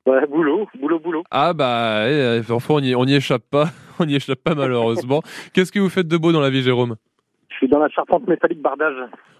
Ouais, 0.06 0.26
boulot, 0.26 0.68
boulot, 0.80 1.00
boulot. 1.00 1.24
Ah 1.30 1.54
bah, 1.54 2.10
eh, 2.10 2.42
enfin, 2.50 2.76
on 2.76 2.82
n'y 2.82 2.96
on 2.96 3.06
y 3.06 3.14
échappe 3.14 3.44
pas, 3.50 3.66
on 4.00 4.06
n'y 4.06 4.16
échappe 4.16 4.40
pas 4.44 4.56
malheureusement. 4.56 5.22
qu'est-ce 5.54 5.72
que 5.72 5.80
vous 5.80 5.90
faites 5.90 6.08
de 6.08 6.18
beau 6.18 6.32
dans 6.32 6.42
la 6.42 6.50
vie, 6.50 6.64
Jérôme? 6.64 6.96
Je 7.50 7.56
suis 7.56 7.68
dans 7.68 7.80
la 7.80 7.90
charpente 7.90 8.28
métallique 8.28 8.62
bardage. 8.62 8.96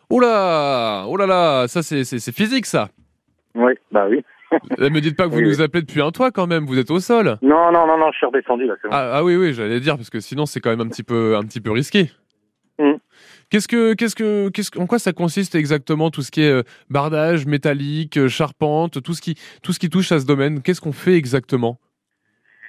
Oh 0.10 0.20
là, 0.20 1.06
oh 1.08 1.16
là 1.18 1.26
là, 1.26 1.68
ça 1.68 1.82
c'est 1.84 2.32
physique 2.32 2.66
ça. 2.66 2.90
Oui, 3.56 3.74
bah 3.92 4.08
oui. 4.10 4.24
Ne 4.78 4.90
me 4.90 5.00
dites 5.02 5.16
pas 5.16 5.26
que 5.26 5.34
vous 5.34 5.42
nous 5.42 5.62
appelez 5.62 5.82
depuis 5.82 6.02
un 6.02 6.12
toit 6.12 6.32
quand 6.32 6.48
même, 6.48 6.66
vous 6.66 6.80
êtes 6.80 6.92
au 6.92 7.00
sol. 7.00 7.38
Non, 7.42 7.72
non, 7.72 7.86
non, 7.88 7.98
non, 7.98 8.12
je 8.12 8.18
suis 8.18 8.26
redescendu 8.26 8.66
là. 8.66 8.76
Ah, 8.92 9.12
ah, 9.16 9.24
oui, 9.24 9.36
oui, 9.36 9.54
j'allais 9.54 9.80
dire, 9.80 9.96
parce 9.96 10.10
que 10.10 10.20
sinon 10.20 10.46
c'est 10.46 10.60
quand 10.60 10.70
même 10.70 10.82
un 10.82 10.88
petit 10.88 11.04
peu, 11.04 11.36
un 11.36 11.44
petit 11.44 11.62
peu 11.62 11.72
risqué. 11.72 12.10
Mm. 12.80 12.94
Qu'est-ce 13.50 13.68
que, 13.68 13.94
qu'est-ce 13.94 14.16
que, 14.16 14.50
qu'est-ce, 14.50 14.78
en 14.80 14.86
quoi 14.86 15.00
ça 15.00 15.12
consiste 15.12 15.56
exactement 15.56 16.12
tout 16.12 16.22
ce 16.22 16.32
qui 16.32 16.44
est 16.44 16.52
euh, 16.52 16.64
bardage, 16.90 17.46
métallique, 17.46 18.18
euh, 18.18 18.28
charpente, 18.28 19.02
tout 19.04 19.14
ce 19.14 19.22
qui, 19.22 19.36
tout 19.64 19.74
ce 19.74 19.80
qui 19.80 19.90
touche 19.90 20.12
à 20.12 20.20
ce 20.20 20.26
domaine? 20.26 20.62
Qu'est-ce 20.62 20.82
qu'on 20.82 20.94
fait 20.94 21.16
exactement? 21.16 21.78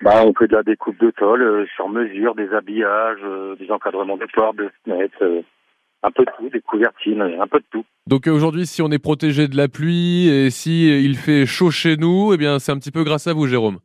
Bah, 0.02 0.25
on 0.25 0.32
fait 0.32 0.49
de 0.49 0.56
la 0.56 0.62
découpe 0.62 0.99
de 0.99 1.10
tôle 1.10 1.42
euh, 1.42 1.66
sur 1.76 1.88
mesure, 1.88 2.34
des 2.34 2.49
habillages, 2.54 3.20
des 3.58 3.70
encadrements 3.70 4.16
de 4.16 4.26
portes, 4.34 4.56
de 4.56 4.70
fenêtres, 4.84 5.44
un 6.02 6.11
peu 6.11 6.25
de 6.25 6.30
tout, 6.37 6.49
des 6.49 6.61
couvertines, 6.61 7.20
un 7.20 7.46
peu 7.46 7.59
de 7.59 7.64
tout. 7.70 7.85
Donc 8.07 8.27
aujourd'hui, 8.27 8.66
si 8.66 8.83
on 8.83 8.90
est 8.90 8.98
protégé 8.98 9.48
de 9.48 9.57
la 9.57 9.68
pluie 9.68 10.29
et 10.29 10.51
si 10.51 10.88
il 11.05 11.16
fait 11.16 11.46
chaud 11.46 11.70
chez 11.70 11.96
nous, 11.96 12.33
eh 12.33 12.37
bien 12.37 12.59
c'est 12.59 12.72
un 12.72 12.79
petit 12.79 12.90
peu 12.90 13.05
grâce 13.05 13.27
à 13.27 13.33
vous, 13.33 13.46
Jérôme. 13.46 13.79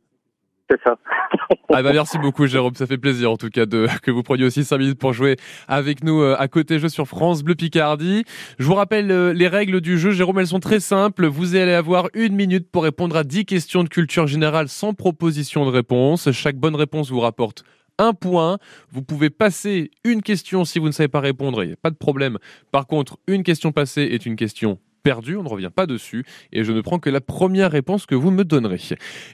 C'est 0.68 0.80
ça. 0.82 0.96
ah 1.72 1.82
bah 1.82 1.92
merci 1.92 2.18
beaucoup 2.18 2.46
Jérôme, 2.46 2.74
ça 2.74 2.86
fait 2.86 2.98
plaisir 2.98 3.30
en 3.30 3.36
tout 3.36 3.50
cas 3.50 3.66
de, 3.66 3.86
que 4.02 4.10
vous 4.10 4.22
preniez 4.22 4.44
aussi 4.44 4.64
5 4.64 4.78
minutes 4.78 4.98
pour 4.98 5.12
jouer 5.12 5.36
avec 5.68 6.02
nous 6.02 6.20
euh, 6.20 6.34
à 6.38 6.48
côté 6.48 6.78
jeu 6.78 6.88
sur 6.88 7.06
France 7.06 7.42
Bleu 7.44 7.54
Picardie. 7.54 8.24
Je 8.58 8.66
vous 8.66 8.74
rappelle 8.74 9.10
euh, 9.10 9.32
les 9.32 9.48
règles 9.48 9.80
du 9.80 9.98
jeu, 9.98 10.10
Jérôme, 10.10 10.40
elles 10.40 10.48
sont 10.48 10.60
très 10.60 10.80
simples. 10.80 11.26
Vous 11.26 11.54
allez 11.54 11.72
avoir 11.72 12.08
une 12.14 12.34
minute 12.34 12.70
pour 12.70 12.82
répondre 12.82 13.16
à 13.16 13.22
10 13.22 13.44
questions 13.44 13.84
de 13.84 13.88
culture 13.88 14.26
générale 14.26 14.68
sans 14.68 14.92
proposition 14.92 15.64
de 15.66 15.70
réponse. 15.70 16.30
Chaque 16.32 16.56
bonne 16.56 16.76
réponse 16.76 17.10
vous 17.10 17.20
rapporte 17.20 17.64
un 17.98 18.12
point. 18.12 18.58
Vous 18.90 19.02
pouvez 19.02 19.30
passer 19.30 19.90
une 20.04 20.22
question 20.22 20.64
si 20.64 20.78
vous 20.78 20.86
ne 20.86 20.92
savez 20.92 21.08
pas 21.08 21.20
répondre, 21.20 21.62
il 21.62 21.68
n'y 21.68 21.72
a 21.72 21.76
pas 21.76 21.90
de 21.90 21.96
problème. 21.96 22.38
Par 22.72 22.86
contre, 22.86 23.18
une 23.26 23.42
question 23.42 23.72
passée 23.72 24.02
est 24.02 24.26
une 24.26 24.36
question 24.36 24.78
perdue, 25.02 25.36
on 25.36 25.44
ne 25.44 25.48
revient 25.48 25.70
pas 25.74 25.86
dessus, 25.86 26.24
et 26.52 26.64
je 26.64 26.72
ne 26.72 26.80
prends 26.80 26.98
que 26.98 27.10
la 27.10 27.20
première 27.20 27.70
réponse 27.70 28.06
que 28.06 28.16
vous 28.16 28.32
me 28.32 28.44
donnerez. 28.44 28.80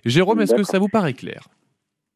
Jérôme, 0.05 0.41
est-ce 0.43 0.55
que 0.55 0.65
ça 0.65 0.79
vous 0.79 0.89
paraît 0.89 1.15
clair? 1.15 1.49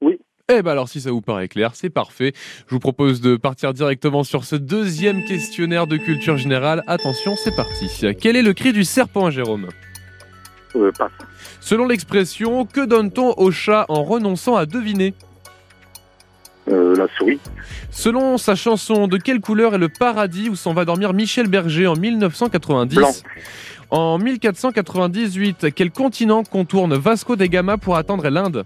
Oui. 0.03 0.19
Eh 0.49 0.63
bien 0.63 0.73
alors 0.73 0.89
si 0.89 1.01
ça 1.01 1.11
vous 1.11 1.23
paraît 1.23 1.49
clair, 1.49 1.75
c'est 1.75 1.91
parfait. 1.91 2.33
Je 2.69 2.75
vous 2.75 2.81
propose 2.81 3.21
de 3.21 3.37
partir 3.37 3.73
directement 3.73 4.25
sur 4.25 4.45
ce 4.45 4.57
deuxième 4.57 5.25
questionnaire 5.25 5.87
de 5.87 5.97
culture 5.97 6.37
générale. 6.37 6.83
Attention, 6.87 7.35
c'est 7.35 7.57
parti. 7.57 7.89
Quel 8.21 8.37
est 8.37 8.43
le 8.43 8.53
cri 8.53 8.73
du 8.73 8.85
serpent, 8.85 9.31
Jérôme? 9.31 9.69
Euh, 10.77 10.93
pas. 10.93 11.11
Selon 11.61 11.87
l'expression, 11.87 12.67
que 12.67 12.85
donne-t-on 12.85 13.39
au 13.39 13.51
chat 13.51 13.87
en 13.89 14.05
renonçant 14.05 14.55
à 14.55 14.67
deviner? 14.67 15.15
Euh, 16.69 16.97
la 16.97 17.07
souris. 17.17 17.41
Selon 17.91 18.39
sa 18.39 18.55
chanson, 18.55 19.09
de 19.09 19.17
quelle 19.17 19.41
couleur 19.41 19.75
est 19.75 19.79
le 19.79 19.89
paradis 19.89 20.49
où 20.49 20.57
s'en 20.57 20.75
va 20.75 20.85
dormir 20.85 21.13
Michel 21.13 21.47
Berger 21.49 21.87
en 21.87 21.97
1990 21.97 22.97
Blanc. 22.97 23.13
En 23.91 24.19
1498, 24.19 25.73
quel 25.75 25.91
continent 25.93 26.43
contourne 26.43 26.95
Vasco 26.97 27.37
da 27.37 27.47
Gama 27.47 27.79
pour 27.79 27.97
atteindre 27.97 28.29
l'Inde 28.29 28.65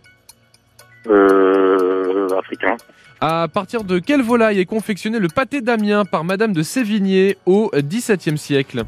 euh, 1.09 2.29
Africain. 2.39 2.77
À 3.21 3.49
partir 3.53 3.85
de 3.85 3.99
quelle 3.99 4.23
volaille 4.23 4.61
est 4.61 4.67
confectionné 4.67 5.19
le 5.19 5.29
pâté 5.29 5.61
d'Amiens 5.61 6.07
par 6.07 6.25
Madame 6.25 6.55
de 6.55 6.63
Sévigné 6.63 7.37
au 7.45 7.71
XVIIe 7.75 8.39
siècle 8.39 8.85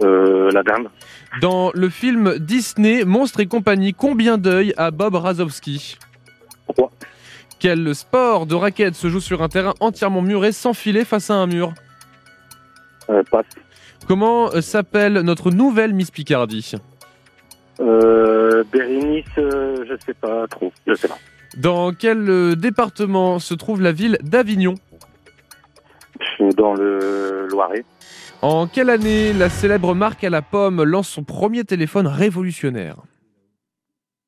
euh, 0.00 0.50
La 0.52 0.62
dinde. 0.62 0.88
Dans 1.40 1.72
le 1.74 1.88
film 1.88 2.38
Disney 2.38 3.04
Monstres 3.04 3.40
et 3.40 3.46
compagnie, 3.46 3.94
combien 3.94 4.38
d'œils 4.38 4.74
a 4.76 4.92
Bob 4.92 5.16
Razowski? 5.16 5.98
Quel 7.62 7.94
sport 7.94 8.46
de 8.46 8.56
raquette 8.56 8.96
se 8.96 9.08
joue 9.08 9.20
sur 9.20 9.40
un 9.40 9.48
terrain 9.48 9.74
entièrement 9.78 10.20
muré 10.20 10.50
sans 10.50 10.74
filet 10.74 11.04
face 11.04 11.30
à 11.30 11.34
un 11.34 11.46
mur 11.46 11.72
Euh, 13.08 13.22
passe. 13.30 13.46
Comment 14.08 14.50
euh, 14.52 14.60
s'appelle 14.60 15.12
notre 15.20 15.52
nouvelle 15.52 15.94
Miss 15.94 16.10
Picardie 16.10 16.72
Euh, 17.78 18.64
Bérénice, 18.72 19.26
euh, 19.38 19.84
je 19.88 19.94
sais 20.04 20.14
pas 20.14 20.48
trop. 20.48 20.72
Je 20.88 20.94
sais 20.94 21.06
pas. 21.06 21.18
Dans 21.56 21.92
quel 21.92 22.28
euh, 22.28 22.56
département 22.56 23.38
se 23.38 23.54
trouve 23.54 23.80
la 23.80 23.92
ville 23.92 24.18
d'Avignon 24.22 24.74
Je 26.18 26.26
suis 26.34 26.48
dans 26.56 26.74
le 26.74 27.46
Loiret. 27.48 27.84
En 28.42 28.66
quelle 28.66 28.90
année 28.90 29.32
la 29.32 29.48
célèbre 29.48 29.94
marque 29.94 30.24
à 30.24 30.30
la 30.30 30.42
pomme 30.42 30.82
lance 30.82 31.08
son 31.08 31.22
premier 31.22 31.62
téléphone 31.62 32.08
révolutionnaire 32.08 32.96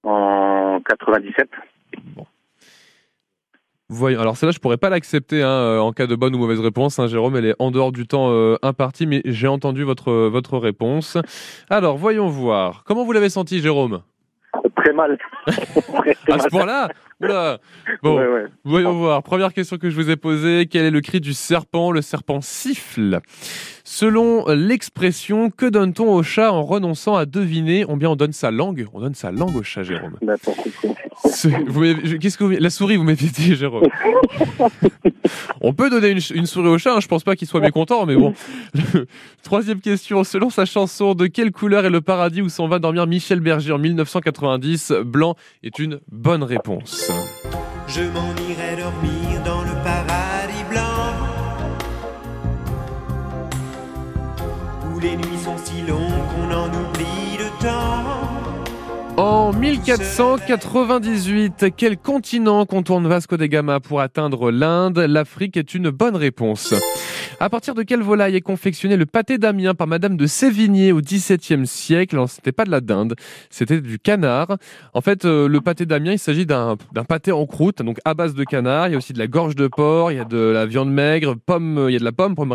En 0.05 0.79
97. 0.89 1.49
Voyons. 3.91 4.21
Alors 4.21 4.37
celle-là, 4.37 4.53
je 4.53 4.59
pourrais 4.61 4.79
pas 4.79 4.89
l'accepter 4.89 5.43
hein, 5.43 5.49
euh, 5.49 5.79
en 5.79 5.93
cas 5.93 6.07
de 6.07 6.15
bonne 6.15 6.35
ou 6.35 6.39
mauvaise 6.39 6.61
réponse. 6.61 6.99
hein, 6.99 7.07
Jérôme, 7.07 7.37
elle 7.37 7.45
est 7.45 7.55
en 7.59 7.71
dehors 7.71 7.93
du 7.93 8.07
temps 8.07 8.31
euh, 8.31 8.57
imparti, 8.63 9.07
mais 9.07 9.21
j'ai 9.27 9.47
entendu 9.47 9.85
votre, 9.85 10.11
votre 10.29 10.57
réponse. 10.59 11.19
Alors, 11.69 11.97
voyons 11.99 12.29
voir. 12.29 12.83
Comment 12.87 13.05
vous 13.05 13.13
l'avez 13.13 13.29
senti, 13.29 13.61
Jérôme? 13.61 14.01
Très 14.77 14.93
mal. 14.93 15.19
Très 15.47 16.33
À 16.33 16.39
ce 16.39 16.57
mal. 16.57 16.93
Point-là 17.27 17.59
Bon, 18.03 18.21
voyons 18.65 18.93
voir. 18.93 19.23
Première 19.23 19.53
question 19.53 19.79
que 19.79 19.91
je 19.91 19.95
vous 19.97 20.11
ai 20.11 20.17
posée. 20.17 20.67
Quel 20.71 20.85
est 20.85 20.91
le 20.91 21.01
cri 21.01 21.21
du 21.21 21.33
serpent 21.33 21.91
Le 21.91 22.03
serpent 22.03 22.41
siffle? 22.41 23.21
Selon 23.85 24.47
l'expression, 24.49 25.51
que 25.51 25.67
donne-t-on 25.67 26.13
au 26.13 26.23
chat 26.23 26.53
en 26.53 26.63
renonçant 26.63 27.17
à 27.17 27.27
deviner 27.27 27.85
On 27.89 27.97
bien 27.97 28.11
on 28.11 28.17
donne 28.17 28.33
sa 28.33 28.51
langue? 28.51 28.87
On 28.95 29.01
donne 29.01 29.15
sa 29.15 29.31
langue 29.31 29.57
au 29.57 29.63
chat, 29.63 29.83
Jérôme. 29.83 30.19
Qu'est-ce 32.21 32.39
que 32.39 32.45
La 32.45 32.71
souris, 32.71 32.97
vous 32.97 33.05
m'avez 33.05 33.27
dit, 33.27 33.55
Jérôme? 33.55 33.89
on 35.61 35.73
peut 35.73 35.91
donner 35.91 36.11
une, 36.11 36.47
souris 36.47 36.69
au 36.69 36.79
chat. 36.79 36.91
Je 36.93 36.97
hein. 36.97 37.01
je 37.01 37.09
pense 37.09 37.25
pas 37.25 37.37
qu'il 37.37 37.49
soit 37.49 37.61
mécontent, 37.61 38.07
mais 38.07 38.17
bon. 38.17 38.35
Troisième 39.43 39.81
question. 39.81 40.25
Selon 40.25 40.51
sa 40.51 40.65
chanson, 40.65 41.15
de 41.15 41.27
quelle 41.27 41.53
couleur 41.53 41.85
est 41.85 41.91
le 41.91 42.01
paradis 42.01 42.43
où 42.43 42.49
s'en 42.49 42.69
va 42.69 42.79
dormir 42.79 43.07
Michel 43.07 43.41
Berger 43.41 43.73
en 43.73 43.79
1990 43.79 44.93
Blanc 45.05 45.37
est 45.63 45.79
une 45.79 46.01
bonne 46.11 46.43
réponse. 46.43 47.13
Je 47.87 48.03
m'en 48.03 48.35
irai 48.49 48.77
dormir 48.77 49.43
dans 49.45 49.63
le 49.63 49.73
paradis 49.85 50.65
blanc. 50.71 51.07
Où 54.91 54.99
les 54.99 55.17
nuits 55.17 55.39
sont 55.45 55.59
si 55.59 55.83
longues 55.83 56.27
qu'on 56.31 56.55
en 56.55 56.69
oublie 56.69 57.37
le 57.39 57.49
temps. 57.63 58.04
En 59.17 59.53
1498, 59.53 61.67
quel 61.77 61.97
continent 61.97 62.67
contourne 62.67 63.07
Vasco 63.07 63.37
da 63.37 63.47
Gama 63.47 63.79
pour 63.79 64.01
atteindre 64.01 64.51
l'Inde? 64.51 64.99
L'Afrique 64.99 65.57
est 65.57 65.75
une 65.75 65.91
bonne 65.91 66.17
réponse. 66.17 66.75
À 67.39 67.49
partir 67.49 67.75
de 67.75 67.83
quelle 67.83 68.03
volaille 68.03 68.37
est 68.37 68.41
confectionné 68.41 68.97
le 68.97 69.07
pâté 69.07 69.39
d'Amiens 69.39 69.75
par 69.75 69.87
Madame 69.87 70.17
de 70.17 70.27
Sévigné 70.27 70.93
au 70.93 71.01
XVIIe 71.01 71.67
siècle? 71.67 72.17
Ce 72.29 72.37
n'était 72.37 72.53
pas 72.53 72.65
de 72.65 72.71
la 72.71 72.81
dinde, 72.81 73.15
c'était 73.51 73.81
du 73.81 73.99
canard. 73.99 74.57
En 74.95 75.01
fait, 75.01 75.25
euh, 75.25 75.47
le 75.47 75.61
pâté 75.61 75.87
d'Amiens, 75.87 76.13
il 76.13 76.19
s'agit 76.19 76.47
d'un 76.47 76.77
pâté 77.09 77.33
en 77.33 77.47
croûte, 77.47 77.83
donc 77.83 77.99
à 78.05 78.15
base 78.15 78.35
de 78.35 78.45
canard. 78.45 78.89
Il 78.89 78.93
y 78.93 78.95
a 78.95 78.99
aussi 78.99 79.13
de 79.13 79.19
la 79.19 79.27
gorge 79.27 79.55
de 79.55 79.69
porc, 79.69 80.11
il 80.11 80.17
y 80.17 80.21
a 80.21 80.25
de 80.25 80.39
la 80.39 80.67
viande 80.67 80.91
maigre, 80.91 81.35
pomme, 81.35 81.87
il 81.89 81.93
y 81.93 81.97
a 81.97 82.01
de 82.01 82.05
la 82.05 82.13
pomme, 82.13 82.35
pomme 82.35 82.55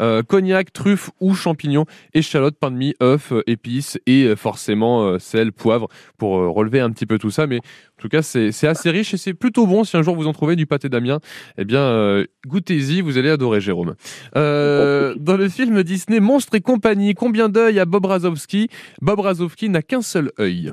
euh, 0.00 0.22
cognac, 0.22 0.72
truffe 0.72 1.10
ou 1.20 1.34
champignons, 1.34 1.86
échalote, 2.12 2.56
pain 2.58 2.70
de 2.70 2.76
mie, 2.76 2.94
œufs, 3.02 3.32
euh, 3.32 3.42
épices 3.46 3.98
et 4.06 4.34
forcément 4.36 5.18
sel, 5.18 5.52
poivre 5.52 5.77
pour 6.16 6.32
relever 6.54 6.80
un 6.80 6.90
petit 6.90 7.06
peu 7.06 7.18
tout 7.18 7.30
ça. 7.30 7.46
Mais 7.46 7.60
en 7.98 8.00
tout 8.00 8.08
cas, 8.08 8.22
c'est 8.22 8.68
assez 8.68 8.90
riche 8.90 9.12
et 9.12 9.16
c'est 9.16 9.34
plutôt 9.34 9.66
bon. 9.66 9.82
Si 9.82 9.96
un 9.96 10.02
jour 10.02 10.14
vous 10.14 10.28
en 10.28 10.32
trouvez 10.32 10.54
du 10.54 10.66
pâté 10.66 10.88
d'Amiens, 10.88 11.18
eh 11.58 11.64
bien, 11.64 11.80
euh, 11.80 12.26
goûtez-y, 12.46 13.00
vous 13.00 13.18
allez 13.18 13.28
adorer, 13.28 13.60
Jérôme. 13.60 13.96
Euh, 14.36 15.16
dans 15.18 15.36
le 15.36 15.48
film 15.48 15.82
Disney 15.82 16.20
Monstre 16.20 16.54
et 16.54 16.60
compagnie, 16.60 17.14
combien 17.14 17.48
d'œils 17.48 17.80
a 17.80 17.86
Bob 17.86 18.04
Razowski? 18.04 18.68
Bob 19.02 19.18
Razowski 19.18 19.68
n'a 19.68 19.82
qu'un 19.82 20.02
seul 20.02 20.30
œil. 20.38 20.72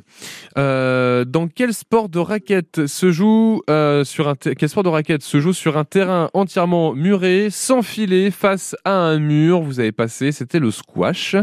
Euh, 0.60 1.26
dans 1.26 1.48
quel 1.48 1.74
sport 1.74 2.10
de 2.10 2.20
raquette 2.20 2.86
se 2.86 3.12
joue 3.12 3.64
sur 4.04 4.28
un 4.28 4.36
quel 4.36 4.70
sport 4.70 4.84
de 4.84 4.90
raquette 4.90 5.24
se 5.24 5.40
joue 5.40 5.54
sur 5.54 5.80
un 5.80 5.84
terrain 5.84 6.30
entièrement 6.36 6.94
muré, 6.94 7.48
sans 7.50 7.82
filet, 7.82 8.30
face 8.30 8.76
à 8.86 8.92
un 8.92 9.18
mur? 9.18 9.62
Vous 9.62 9.80
avez 9.80 9.92
passé, 9.92 10.32
c'était 10.32 10.60
le 10.60 10.70
squash. 10.70 11.36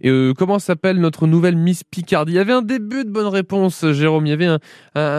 Et 0.00 0.32
comment 0.36 0.58
s'appelle 0.58 0.98
notre 0.98 1.28
nouvelle 1.28 1.56
Miss 1.56 1.84
Picardie? 1.84 2.32
Il 2.32 2.36
y 2.36 2.40
avait 2.40 2.52
un 2.52 2.62
début 2.62 3.04
de 3.04 3.10
bonne 3.10 3.28
réponse, 3.28 3.86
Jérôme. 3.92 4.26
Il 4.26 4.30
y 4.30 4.32
avait 4.32 4.46
un 4.46 4.58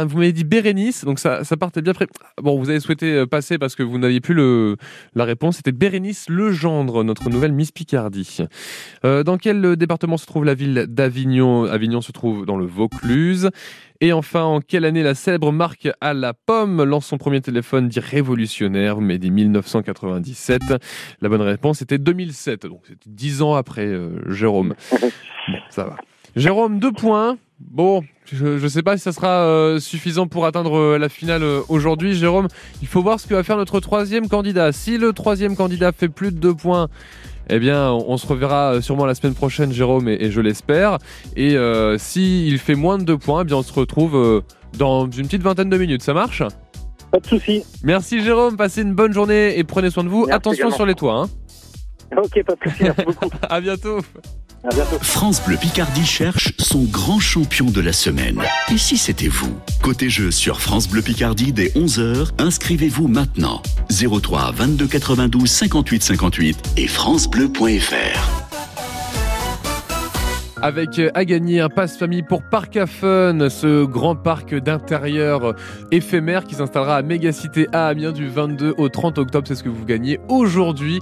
vous 0.05 0.17
m'avez 0.17 0.31
dit 0.31 0.43
Bérénice, 0.43 1.05
donc 1.05 1.19
ça, 1.19 1.43
ça 1.43 1.57
partait 1.57 1.81
bien 1.81 1.93
près. 1.93 2.07
Bon, 2.41 2.59
vous 2.59 2.69
avez 2.69 2.79
souhaité 2.79 3.13
euh, 3.13 3.25
passer 3.25 3.57
parce 3.57 3.75
que 3.75 3.83
vous 3.83 3.97
n'aviez 3.97 4.21
plus 4.21 4.33
le, 4.33 4.77
la 5.15 5.25
réponse. 5.25 5.57
C'était 5.57 5.71
Bérénice 5.71 6.29
Legendre, 6.29 7.03
notre 7.03 7.29
nouvelle 7.29 7.53
Miss 7.53 7.71
Picardie. 7.71 8.39
Euh, 9.05 9.23
dans 9.23 9.37
quel 9.37 9.63
euh, 9.63 9.75
département 9.75 10.17
se 10.17 10.25
trouve 10.25 10.45
la 10.45 10.53
ville 10.53 10.85
d'Avignon? 10.87 11.65
Avignon 11.65 12.01
se 12.01 12.11
trouve 12.11 12.45
dans 12.45 12.57
le 12.57 12.65
Vaucluse. 12.65 13.49
Et 14.01 14.11
enfin, 14.11 14.43
en 14.43 14.59
quelle 14.59 14.85
année 14.85 15.03
la 15.03 15.15
célèbre 15.15 15.51
marque 15.51 15.89
à 16.01 16.13
la 16.13 16.33
pomme 16.33 16.83
lance 16.83 17.05
son 17.05 17.17
premier 17.17 17.39
téléphone 17.39 17.87
dit 17.87 17.99
révolutionnaire 17.99 18.95
Vous 18.95 19.01
m'avez 19.01 19.19
dit 19.19 19.31
1997. 19.31 20.61
La 21.21 21.29
bonne 21.29 21.41
réponse 21.41 21.81
était 21.81 21.99
2007, 21.99 22.65
donc 22.65 22.81
c'était 22.83 23.09
dix 23.09 23.41
ans 23.41 23.55
après 23.55 23.89
Jérôme. 24.27 24.75
Bon, 24.91 25.59
ça 25.69 25.85
va. 25.85 25.95
Jérôme, 26.35 26.79
deux 26.79 26.91
points. 26.91 27.37
Bon, 27.59 28.03
je 28.31 28.61
ne 28.61 28.67
sais 28.67 28.81
pas 28.81 28.97
si 28.97 29.03
ça 29.03 29.11
sera 29.11 29.45
euh, 29.45 29.79
suffisant 29.79 30.27
pour 30.27 30.45
atteindre 30.45 30.77
euh, 30.77 30.97
la 30.97 31.09
finale 31.09 31.43
euh, 31.43 31.61
aujourd'hui. 31.69 32.15
Jérôme, 32.15 32.47
il 32.81 32.87
faut 32.87 33.03
voir 33.03 33.19
ce 33.19 33.27
que 33.27 33.35
va 33.35 33.43
faire 33.43 33.57
notre 33.57 33.79
troisième 33.79 34.27
candidat. 34.27 34.71
Si 34.71 34.97
le 34.97 35.13
troisième 35.13 35.55
candidat 35.55 35.91
fait 35.91 36.09
plus 36.09 36.31
de 36.31 36.39
deux 36.39 36.55
points, 36.55 36.87
eh 37.49 37.59
bien, 37.59 37.91
on, 37.91 38.17
se 38.17 38.25
reverra 38.25 38.81
sûrement 38.81 39.05
la 39.05 39.13
semaine 39.13 39.35
prochaine, 39.35 39.71
Jérôme, 39.71 40.07
et, 40.07 40.31
je 40.31 40.41
l'espère. 40.41 40.97
Et 41.35 41.57
s'il 41.97 42.57
fait 42.57 42.75
moins 42.75 42.97
de 42.97 43.03
deux 43.03 43.17
points, 43.17 43.41
eh 43.41 43.45
bien, 43.45 43.57
on 43.57 43.63
se 43.63 43.73
retrouve 43.73 44.43
dans 44.77 45.09
une 45.11 45.25
petite 45.25 45.43
vingtaine 45.43 45.69
de 45.69 45.77
minutes. 45.77 46.03
Ça 46.03 46.13
marche? 46.13 46.41
Pas 47.11 47.19
de 47.19 47.27
souci. 47.27 47.63
Merci, 47.83 48.23
Jérôme. 48.23 48.55
Passez 48.55 48.81
une 48.81 48.93
bonne 48.93 49.11
journée 49.11 49.59
et 49.59 49.63
prenez 49.65 49.89
soin 49.89 50.05
de 50.05 50.09
vous. 50.09 50.25
Attention 50.31 50.71
sur 50.71 50.85
les 50.85 50.95
toits. 50.95 51.15
Hein. 51.15 51.42
Ok, 52.17 52.43
pas 52.43 52.55
de 52.55 52.69
souci. 52.69 52.83
Merci 52.83 53.05
beaucoup. 53.05 53.29
à 53.49 53.61
bientôt. 53.61 53.99
France 55.01 55.43
Bleu 55.45 55.57
Picardie 55.57 56.05
cherche 56.05 56.53
son 56.57 56.83
grand 56.83 57.19
champion 57.19 57.65
de 57.65 57.81
la 57.81 57.91
semaine. 57.91 58.41
Et 58.71 58.77
si 58.77 58.97
c'était 58.97 59.27
vous 59.27 59.53
Côté 59.81 60.09
jeu 60.09 60.31
sur 60.31 60.61
France 60.61 60.87
Bleu 60.87 61.01
Picardie 61.01 61.51
dès 61.51 61.67
11h, 61.69 62.29
inscrivez-vous 62.37 63.09
maintenant. 63.09 63.61
03 63.89 64.53
22 64.53 64.87
92 64.87 65.51
58 65.51 66.03
58 66.03 66.57
et 66.77 66.87
francebleu.fr 66.87 68.43
avec 70.63 70.97
euh, 70.97 71.11
à 71.13 71.25
gagner 71.25 71.59
un 71.59 71.67
passe 71.67 71.97
famille 71.97 72.23
pour 72.23 72.41
Parc 72.41 72.77
à 72.77 72.87
Fun, 72.87 73.49
ce 73.49 73.83
grand 73.83 74.15
parc 74.15 74.55
d'intérieur 74.55 75.43
euh, 75.43 75.53
éphémère 75.91 76.45
qui 76.45 76.55
s'installera 76.55 76.95
à 76.95 77.01
Mégacité 77.01 77.67
à 77.73 77.87
Amiens 77.87 78.13
du 78.13 78.29
22 78.29 78.75
au 78.77 78.87
30 78.87 79.17
octobre. 79.17 79.45
C'est 79.45 79.55
ce 79.55 79.63
que 79.63 79.67
vous 79.67 79.83
gagnez 79.83 80.21
aujourd'hui. 80.29 81.01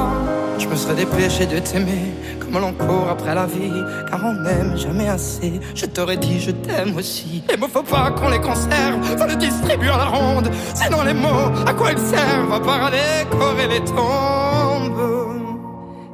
Me 0.71 0.75
serais 0.77 0.95
dépêché 0.95 1.45
de 1.45 1.59
t'aimer 1.59 2.13
comme 2.39 2.61
l'on 2.61 2.71
court 2.71 3.09
après 3.09 3.35
la 3.35 3.45
vie, 3.45 3.83
car 4.09 4.23
on 4.23 4.33
n'aime 4.33 4.77
jamais 4.77 5.09
assez. 5.09 5.59
Je 5.75 5.85
t'aurais 5.85 6.15
dit 6.15 6.39
je 6.39 6.51
t'aime 6.51 6.95
aussi. 6.95 7.43
Les 7.49 7.57
mots 7.57 7.67
faut 7.67 7.83
pas 7.83 8.11
qu'on 8.11 8.29
les 8.29 8.39
conserve, 8.39 9.03
faut 9.17 9.27
les 9.27 9.35
distribuer 9.35 9.89
à 9.89 9.97
la 9.97 10.05
ronde. 10.05 10.49
Sinon 10.73 11.03
les 11.03 11.13
mots, 11.13 11.51
à 11.67 11.73
quoi 11.73 11.91
ils 11.91 11.99
servent 11.99 12.53
À 12.53 12.59
part 12.61 12.85
à 12.85 12.91
décorer 12.91 13.67
les 13.67 13.83
tombes. 13.83 15.35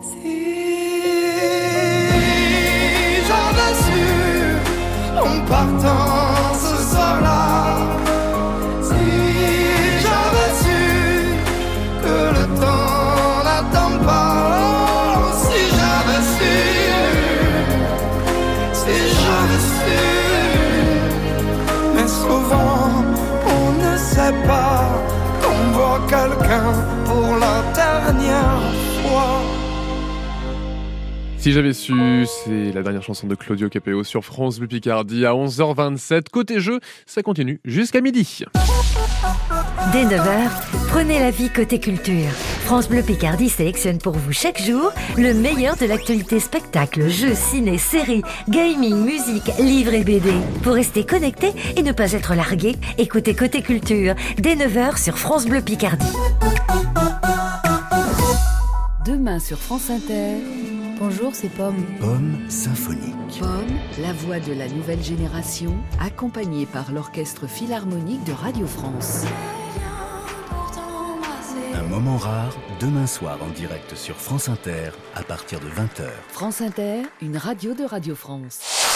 Si 0.01 0.37
j'avais 3.27 3.75
su 3.83 5.19
en 5.19 5.45
partant 5.45 6.26
pour 27.05 27.37
la 27.37 27.63
dernière 27.73 28.73
fois. 29.03 29.41
Si 31.37 31.51
j'avais 31.51 31.73
su, 31.73 32.25
c'est 32.25 32.73
la 32.73 32.81
dernière 32.81 33.03
chanson 33.03 33.27
de 33.27 33.35
Claudio 33.35 33.69
Capéo 33.69 34.03
sur 34.03 34.25
France 34.25 34.59
Bleu 34.59 34.67
Picardie 34.67 35.25
à 35.25 35.31
11h27. 35.31 36.29
Côté 36.31 36.59
jeu, 36.59 36.79
ça 37.05 37.21
continue 37.21 37.61
jusqu'à 37.63 38.01
midi. 38.01 38.43
Dès 39.91 40.03
9h, 40.03 40.49
prenez 40.89 41.19
la 41.19 41.31
vie 41.31 41.49
côté 41.49 41.79
culture. 41.79 42.29
France 42.65 42.89
Bleu 42.89 43.01
Picardie 43.03 43.47
sélectionne 43.47 43.99
pour 43.99 44.13
vous 44.13 44.33
chaque 44.33 44.61
jour 44.61 44.91
le 45.17 45.33
meilleur 45.33 45.77
de 45.77 45.85
l'actualité 45.85 46.39
spectacle, 46.39 47.07
jeux, 47.07 47.35
ciné, 47.35 47.77
séries, 47.77 48.23
gaming, 48.49 48.95
musique, 48.95 49.49
livres 49.59 49.93
et 49.93 50.03
BD. 50.03 50.33
Pour 50.63 50.73
rester 50.73 51.05
connecté 51.05 51.53
et 51.77 51.83
ne 51.83 51.91
pas 51.93 52.11
être 52.11 52.35
largué, 52.35 52.75
écoutez 52.97 53.33
Côté 53.33 53.61
Culture 53.61 54.15
dès 54.37 54.55
9h 54.55 55.01
sur 55.01 55.17
France 55.17 55.45
Bleu 55.45 55.61
Picardie. 55.61 56.05
Demain 59.05 59.39
sur 59.39 59.57
France 59.57 59.89
Inter. 59.89 60.35
Bonjour, 60.99 61.33
c'est 61.33 61.49
Pomme. 61.49 61.85
Pomme 61.99 62.37
symphonique. 62.49 63.39
Pomme, 63.39 63.77
la 64.01 64.11
voix 64.11 64.39
de 64.39 64.51
la 64.51 64.67
nouvelle 64.67 65.03
génération, 65.03 65.75
accompagnée 66.01 66.65
par 66.65 66.91
l'Orchestre 66.91 67.47
Philharmonique 67.47 68.23
de 68.25 68.33
Radio 68.33 68.65
France. 68.65 69.25
Moment 71.89 72.17
rare, 72.17 72.53
demain 72.81 73.07
soir 73.07 73.37
en 73.41 73.49
direct 73.51 73.95
sur 73.95 74.17
France 74.17 74.49
Inter 74.49 74.91
à 75.15 75.23
partir 75.23 75.59
de 75.61 75.67
20h. 75.67 76.09
France 76.27 76.59
Inter, 76.59 77.03
une 77.21 77.37
radio 77.37 77.73
de 77.73 77.85
Radio 77.85 78.13
France. 78.13 78.86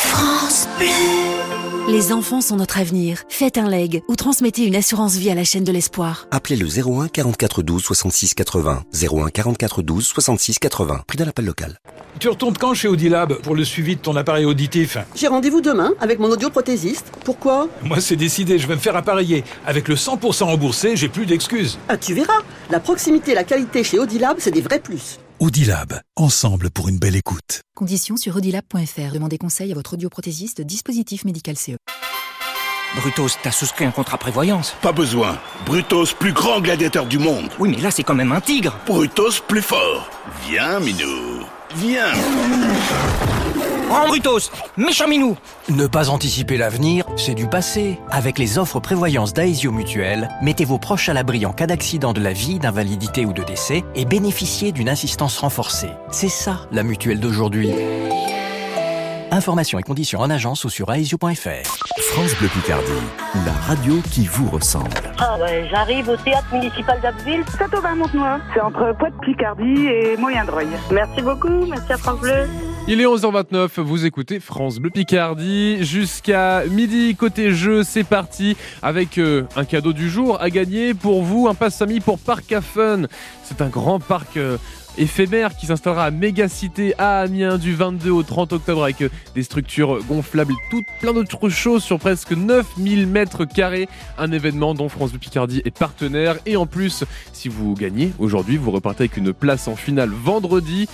France 0.00 0.66
Bleu. 0.78 1.92
Les 1.92 2.10
enfants 2.12 2.40
sont 2.40 2.56
notre 2.56 2.78
avenir. 2.78 3.22
Faites 3.28 3.58
un 3.58 3.68
leg 3.68 4.02
ou 4.08 4.16
transmettez 4.16 4.64
une 4.64 4.74
assurance 4.74 5.16
vie 5.16 5.28
à 5.28 5.34
la 5.34 5.44
chaîne 5.44 5.62
de 5.62 5.72
l'espoir. 5.72 6.26
Appelez 6.30 6.56
le 6.56 6.66
01 6.66 7.08
44 7.08 7.62
12 7.62 7.82
66 7.82 8.32
80. 8.32 8.84
01 8.94 9.28
44 9.28 9.82
12 9.82 10.06
66 10.06 10.58
80. 10.58 11.02
Prix 11.06 11.18
d'un 11.18 11.28
appel 11.28 11.44
local. 11.44 11.76
Tu 12.18 12.28
retournes 12.30 12.56
quand 12.56 12.72
chez 12.72 12.88
Audilab 12.88 13.34
pour 13.42 13.54
le 13.54 13.62
suivi 13.62 13.96
de 13.96 14.00
ton 14.00 14.16
appareil 14.16 14.46
auditif? 14.46 14.96
J'ai 15.14 15.26
rendez-vous 15.28 15.60
demain 15.60 15.92
avec 16.00 16.18
mon 16.18 16.30
audioprothésiste. 16.30 17.12
Pourquoi? 17.24 17.68
Moi, 17.82 18.00
c'est 18.00 18.16
décidé, 18.16 18.58
je 18.58 18.66
vais 18.66 18.76
me 18.76 18.80
faire 18.80 18.96
appareiller. 18.96 19.44
Avec 19.66 19.86
le 19.86 19.96
100% 19.96 20.44
remboursé, 20.44 20.96
j'ai 20.96 21.08
plus 21.08 21.26
d'excuses. 21.26 21.78
Ah, 21.90 21.98
tu 21.98 22.14
verras. 22.14 22.40
La 22.70 22.80
proximité 22.80 23.32
et 23.32 23.34
la 23.34 23.44
qualité 23.44 23.84
chez 23.84 23.98
Audilab, 23.98 24.36
c'est 24.38 24.50
des 24.50 24.62
vrais 24.62 24.80
plus. 24.80 25.18
Audilab, 25.42 26.02
ensemble 26.16 26.68
pour 26.68 26.90
une 26.90 26.98
belle 26.98 27.16
écoute. 27.16 27.62
Conditions 27.74 28.18
sur 28.18 28.36
audilab.fr. 28.36 29.10
Demandez 29.14 29.38
conseil 29.38 29.72
à 29.72 29.74
votre 29.74 29.94
audioprothésiste 29.94 30.60
dispositif 30.60 31.24
médical 31.24 31.56
CE. 31.56 31.76
Brutos, 32.96 33.38
t'as 33.42 33.50
souscrit 33.50 33.86
un 33.86 33.90
contrat 33.90 34.18
prévoyance 34.18 34.76
Pas 34.82 34.92
besoin. 34.92 35.38
Brutos, 35.64 36.12
plus 36.18 36.34
grand 36.34 36.60
gladiateur 36.60 37.06
du 37.06 37.16
monde. 37.18 37.48
Oui, 37.58 37.70
mais 37.70 37.80
là, 37.80 37.90
c'est 37.90 38.02
quand 38.02 38.14
même 38.14 38.32
un 38.32 38.42
tigre. 38.42 38.78
Brutos, 38.86 39.40
plus 39.48 39.62
fort. 39.62 40.10
Viens, 40.46 40.78
Minou. 40.78 41.46
Viens. 41.74 42.12
Oh, 43.92 44.06
Brutos 44.06 44.50
Méchant 44.76 45.08
minou 45.08 45.36
Ne 45.68 45.88
pas 45.88 46.10
anticiper 46.10 46.56
l'avenir, 46.56 47.04
c'est 47.16 47.34
du 47.34 47.48
passé. 47.48 47.98
Avec 48.10 48.38
les 48.38 48.56
offres 48.56 48.78
prévoyance 48.78 49.32
d'Aesio 49.32 49.72
Mutuel, 49.72 50.28
mettez 50.42 50.64
vos 50.64 50.78
proches 50.78 51.08
à 51.08 51.12
l'abri 51.12 51.44
en 51.44 51.52
cas 51.52 51.66
d'accident 51.66 52.12
de 52.12 52.20
la 52.20 52.32
vie, 52.32 52.60
d'invalidité 52.60 53.26
ou 53.26 53.32
de 53.32 53.42
décès 53.42 53.82
et 53.96 54.04
bénéficiez 54.04 54.70
d'une 54.70 54.88
assistance 54.88 55.38
renforcée. 55.38 55.90
C'est 56.12 56.28
ça, 56.28 56.60
la 56.70 56.84
mutuelle 56.84 57.18
d'aujourd'hui. 57.18 57.72
Informations 59.32 59.78
et 59.78 59.82
conditions 59.82 60.20
en 60.20 60.30
agence 60.30 60.64
ou 60.64 60.70
sur 60.70 60.92
aesio.fr. 60.92 61.80
France 62.12 62.34
Bleu 62.38 62.48
Picardie, 62.48 62.90
la 63.46 63.52
radio 63.52 63.94
qui 64.12 64.26
vous 64.26 64.48
ressemble. 64.50 64.90
Ah 65.18 65.36
ouais, 65.40 65.68
j'arrive 65.70 66.08
au 66.08 66.16
théâtre 66.16 66.52
municipal 66.52 67.00
d'Abbeville, 67.00 67.44
Châteauvin-Montenoy. 67.58 68.40
C'est 68.54 68.60
entre 68.60 68.94
Pointe-Picardie 68.98 69.86
et 69.86 70.16
Moyen-Dreuil. 70.16 70.68
Merci 70.90 71.22
beaucoup, 71.22 71.66
merci 71.66 71.92
à 71.92 71.96
France 71.98 72.20
Bleu. 72.20 72.48
Il 72.92 73.00
est 73.00 73.04
11h29, 73.04 73.80
vous 73.82 74.04
écoutez 74.04 74.40
France 74.40 74.80
Bleu 74.80 74.90
Picardie 74.90 75.84
jusqu'à 75.84 76.64
midi 76.64 77.14
côté 77.14 77.52
jeu, 77.52 77.84
c'est 77.84 78.02
parti 78.02 78.56
avec 78.82 79.16
euh, 79.18 79.44
un 79.54 79.64
cadeau 79.64 79.92
du 79.92 80.10
jour 80.10 80.42
à 80.42 80.50
gagner 80.50 80.92
pour 80.92 81.22
vous, 81.22 81.46
un 81.46 81.54
passe 81.54 81.78
famille 81.78 82.00
pour 82.00 82.18
Parc 82.18 82.50
à 82.50 82.60
Fun. 82.60 83.02
C'est 83.44 83.62
un 83.62 83.68
grand 83.68 84.00
parc 84.00 84.36
euh, 84.36 84.56
éphémère 84.98 85.56
qui 85.56 85.66
s'installera 85.66 86.06
à 86.06 86.10
Mégacité 86.10 86.94
à 86.98 87.20
Amiens 87.20 87.58
du 87.58 87.74
22 87.74 88.10
au 88.10 88.24
30 88.24 88.54
octobre 88.54 88.82
avec 88.82 89.02
euh, 89.02 89.08
des 89.36 89.44
structures 89.44 90.02
gonflables, 90.04 90.54
tout 90.72 90.82
plein 91.00 91.12
d'autres 91.12 91.48
choses 91.48 91.84
sur 91.84 92.00
presque 92.00 92.32
9000 92.32 93.06
mètres 93.06 93.44
carrés. 93.44 93.88
Un 94.18 94.32
événement 94.32 94.74
dont 94.74 94.88
France 94.88 95.10
Bleu 95.10 95.20
Picardie 95.20 95.62
est 95.64 95.76
partenaire 95.76 96.38
et 96.44 96.56
en 96.56 96.66
plus, 96.66 97.04
si 97.32 97.48
vous 97.48 97.74
gagnez 97.74 98.10
aujourd'hui, 98.18 98.56
vous 98.56 98.72
repartez 98.72 99.04
avec 99.04 99.16
une 99.16 99.32
place 99.32 99.68
en 99.68 99.76
finale 99.76 100.10
vendredi 100.10 100.88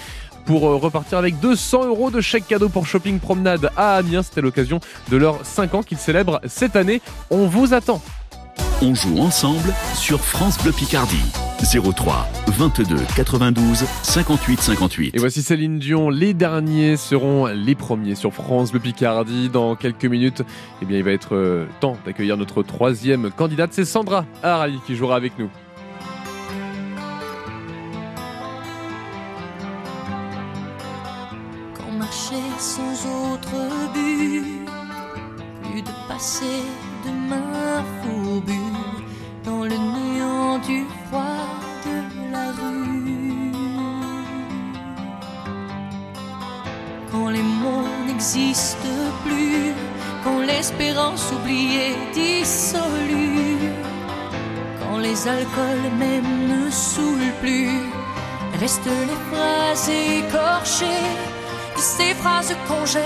pour 0.46 0.62
repartir 0.62 1.18
avec 1.18 1.38
200 1.40 1.86
euros 1.86 2.10
de 2.10 2.20
chèque 2.20 2.46
cadeau 2.46 2.68
pour 2.68 2.86
Shopping 2.86 3.18
Promenade 3.18 3.70
à 3.76 3.96
Amiens. 3.96 4.22
C'était 4.22 4.40
l'occasion 4.40 4.80
de 5.10 5.16
leurs 5.16 5.44
5 5.44 5.74
ans 5.74 5.82
qu'ils 5.82 5.98
célèbrent 5.98 6.40
cette 6.46 6.76
année. 6.76 7.02
On 7.30 7.46
vous 7.46 7.74
attend. 7.74 8.00
On 8.82 8.94
joue 8.94 9.18
ensemble 9.18 9.72
sur 9.94 10.20
France 10.20 10.62
Bleu 10.62 10.70
Picardie. 10.70 11.24
03 11.58 12.28
22 12.48 12.96
92 13.16 13.84
58 14.02 14.60
58. 14.60 15.14
Et 15.14 15.18
voici 15.18 15.42
Céline 15.42 15.78
Dion. 15.78 16.10
Les 16.10 16.34
derniers 16.34 16.98
seront 16.98 17.46
les 17.46 17.74
premiers 17.74 18.14
sur 18.14 18.34
France 18.34 18.72
Bleu 18.72 18.80
Picardie. 18.80 19.48
Dans 19.48 19.76
quelques 19.76 20.04
minutes, 20.04 20.42
eh 20.82 20.84
bien, 20.84 20.98
il 20.98 21.04
va 21.04 21.12
être 21.12 21.34
euh, 21.34 21.64
temps 21.80 21.96
d'accueillir 22.04 22.36
notre 22.36 22.62
troisième 22.62 23.30
candidate. 23.30 23.70
C'est 23.72 23.86
Sandra 23.86 24.26
Harali 24.42 24.78
qui 24.86 24.94
jouera 24.94 25.16
avec 25.16 25.38
nous. 25.38 25.48
Phrases 62.66 63.05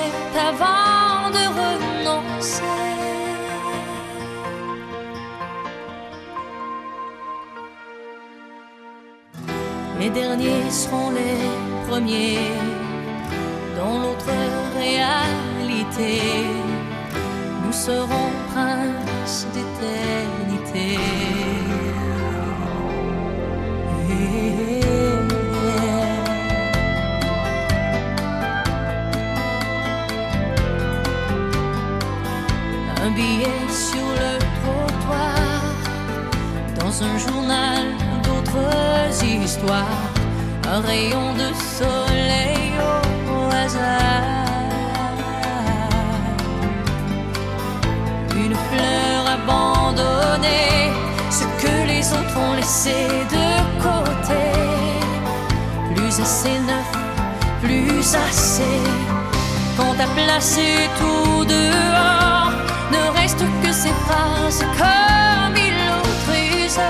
laissé 52.70 53.02
de 53.37 53.48
côté, 53.83 54.44
plus 55.92 56.20
assez 56.20 56.56
neuf, 56.70 56.90
plus 57.61 58.14
assez. 58.14 58.78
Quand 59.76 59.92
t'as 59.98 60.06
placé 60.14 60.88
tout 61.00 61.44
dehors, 61.46 62.52
ne 62.92 63.02
reste 63.18 63.44
que 63.62 63.72
ces 63.72 63.94
phrases 64.06 64.64
comme 64.78 65.56
il 65.56 65.78
au 65.98 66.04
trésor. 66.24 66.85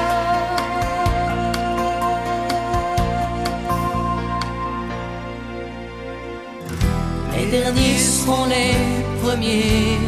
Les 7.35 7.47
derniers 7.57 7.99
seront 7.99 8.47
les 8.55 8.75
premiers 9.23 9.99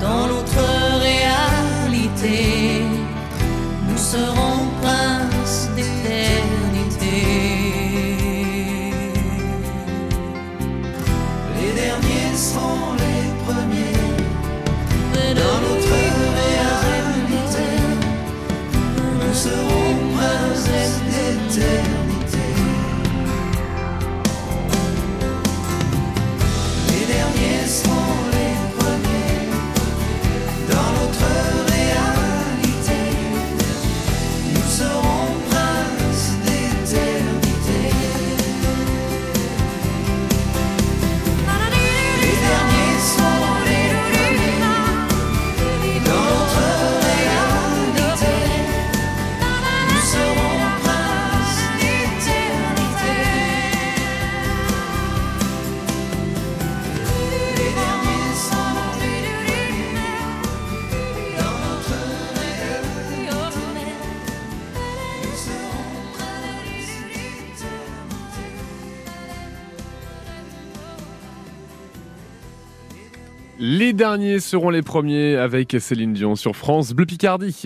dans 0.00 0.26
notre 0.28 0.64
réalité. 1.08 2.91
Nous 4.12 4.18
serons 4.18 4.68
princes 4.82 5.70
d'éternité. 5.74 7.24
Les 11.56 11.72
derniers 11.72 12.36
seront 12.36 12.81
Les 73.64 73.92
derniers 73.92 74.40
seront 74.40 74.70
les 74.70 74.82
premiers 74.82 75.36
avec 75.36 75.76
Céline 75.78 76.12
Dion 76.12 76.34
sur 76.34 76.56
France 76.56 76.92
Bleu 76.94 77.06
Picardie. 77.06 77.62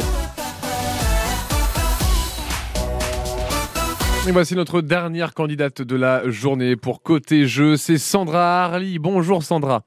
Et 4.28 4.30
voici 4.30 4.54
notre 4.54 4.82
dernière 4.82 5.32
candidate 5.32 5.80
de 5.80 5.96
la 5.96 6.28
journée 6.28 6.76
pour 6.76 7.02
Côté 7.02 7.46
Jeu, 7.46 7.78
c'est 7.78 7.96
Sandra 7.96 8.64
Harley. 8.64 8.98
Bonjour 8.98 9.42
Sandra. 9.42 9.84